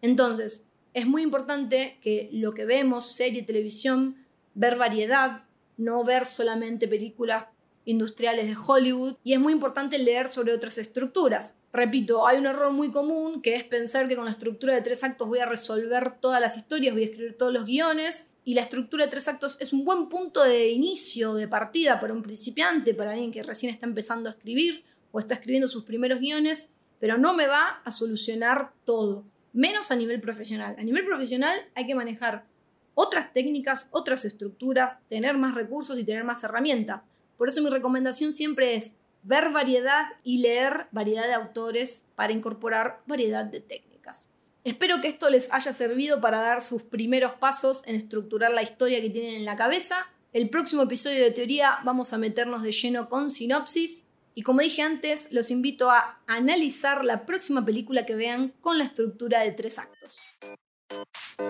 Entonces, 0.00 0.68
es 0.94 1.06
muy 1.08 1.22
importante 1.22 1.98
que 2.00 2.28
lo 2.32 2.54
que 2.54 2.66
vemos, 2.66 3.10
serie, 3.10 3.42
televisión, 3.42 4.24
ver 4.54 4.76
variedad, 4.76 5.42
no 5.76 6.04
ver 6.04 6.24
solamente 6.24 6.86
películas 6.86 7.46
industriales 7.84 8.46
de 8.46 8.56
Hollywood 8.56 9.16
y 9.24 9.32
es 9.32 9.40
muy 9.40 9.52
importante 9.52 9.98
leer 9.98 10.28
sobre 10.28 10.52
otras 10.52 10.78
estructuras. 10.78 11.56
Repito, 11.76 12.26
hay 12.26 12.38
un 12.38 12.46
error 12.46 12.72
muy 12.72 12.90
común 12.90 13.42
que 13.42 13.54
es 13.54 13.62
pensar 13.62 14.08
que 14.08 14.16
con 14.16 14.24
la 14.24 14.30
estructura 14.30 14.74
de 14.74 14.80
tres 14.80 15.04
actos 15.04 15.28
voy 15.28 15.40
a 15.40 15.44
resolver 15.44 16.14
todas 16.20 16.40
las 16.40 16.56
historias, 16.56 16.94
voy 16.94 17.02
a 17.02 17.06
escribir 17.06 17.36
todos 17.36 17.52
los 17.52 17.66
guiones 17.66 18.30
y 18.44 18.54
la 18.54 18.62
estructura 18.62 19.04
de 19.04 19.10
tres 19.10 19.28
actos 19.28 19.58
es 19.60 19.74
un 19.74 19.84
buen 19.84 20.08
punto 20.08 20.42
de 20.42 20.70
inicio, 20.70 21.34
de 21.34 21.48
partida 21.48 22.00
para 22.00 22.14
un 22.14 22.22
principiante, 22.22 22.94
para 22.94 23.10
alguien 23.10 23.30
que 23.30 23.42
recién 23.42 23.70
está 23.70 23.84
empezando 23.84 24.30
a 24.30 24.32
escribir 24.32 24.86
o 25.12 25.20
está 25.20 25.34
escribiendo 25.34 25.68
sus 25.68 25.84
primeros 25.84 26.18
guiones, 26.18 26.70
pero 26.98 27.18
no 27.18 27.34
me 27.34 27.46
va 27.46 27.82
a 27.84 27.90
solucionar 27.90 28.72
todo, 28.86 29.26
menos 29.52 29.90
a 29.90 29.96
nivel 29.96 30.22
profesional. 30.22 30.76
A 30.78 30.82
nivel 30.82 31.04
profesional 31.04 31.60
hay 31.74 31.86
que 31.86 31.94
manejar 31.94 32.46
otras 32.94 33.34
técnicas, 33.34 33.90
otras 33.90 34.24
estructuras, 34.24 35.06
tener 35.10 35.36
más 35.36 35.54
recursos 35.54 35.98
y 35.98 36.04
tener 36.04 36.24
más 36.24 36.42
herramientas. 36.42 37.02
Por 37.36 37.48
eso 37.48 37.60
mi 37.60 37.68
recomendación 37.68 38.32
siempre 38.32 38.76
es 38.76 38.96
ver 39.26 39.50
variedad 39.50 40.06
y 40.22 40.38
leer 40.38 40.86
variedad 40.92 41.26
de 41.26 41.34
autores 41.34 42.04
para 42.14 42.32
incorporar 42.32 43.02
variedad 43.06 43.44
de 43.44 43.60
técnicas. 43.60 44.30
Espero 44.62 45.00
que 45.00 45.08
esto 45.08 45.30
les 45.30 45.52
haya 45.52 45.72
servido 45.72 46.20
para 46.20 46.40
dar 46.40 46.60
sus 46.60 46.82
primeros 46.82 47.32
pasos 47.32 47.82
en 47.86 47.96
estructurar 47.96 48.52
la 48.52 48.62
historia 48.62 49.00
que 49.00 49.10
tienen 49.10 49.34
en 49.34 49.44
la 49.44 49.56
cabeza. 49.56 50.06
El 50.32 50.48
próximo 50.48 50.82
episodio 50.82 51.22
de 51.24 51.32
teoría 51.32 51.78
vamos 51.84 52.12
a 52.12 52.18
meternos 52.18 52.62
de 52.62 52.70
lleno 52.72 53.08
con 53.08 53.30
sinopsis 53.30 54.04
y 54.34 54.42
como 54.42 54.60
dije 54.60 54.82
antes, 54.82 55.32
los 55.32 55.50
invito 55.50 55.90
a 55.90 56.20
analizar 56.26 57.04
la 57.04 57.26
próxima 57.26 57.64
película 57.64 58.06
que 58.06 58.14
vean 58.14 58.52
con 58.60 58.78
la 58.78 58.84
estructura 58.84 59.40
de 59.40 59.52
tres 59.52 59.78
actos. 59.78 60.20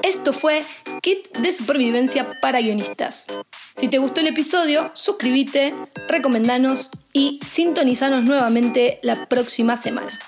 Esto 0.03 0.33
fue 0.33 0.65
Kit 1.03 1.37
de 1.39 1.53
Supervivencia 1.53 2.41
para 2.41 2.61
Guionistas. 2.61 3.27
Si 3.77 3.89
te 3.89 3.99
gustó 3.99 4.21
el 4.21 4.29
episodio, 4.29 4.91
suscríbete, 4.95 5.75
recomendanos 6.09 6.91
y 7.13 7.39
sintonizanos 7.43 8.25
nuevamente 8.25 8.99
la 9.03 9.29
próxima 9.29 9.77
semana. 9.77 10.19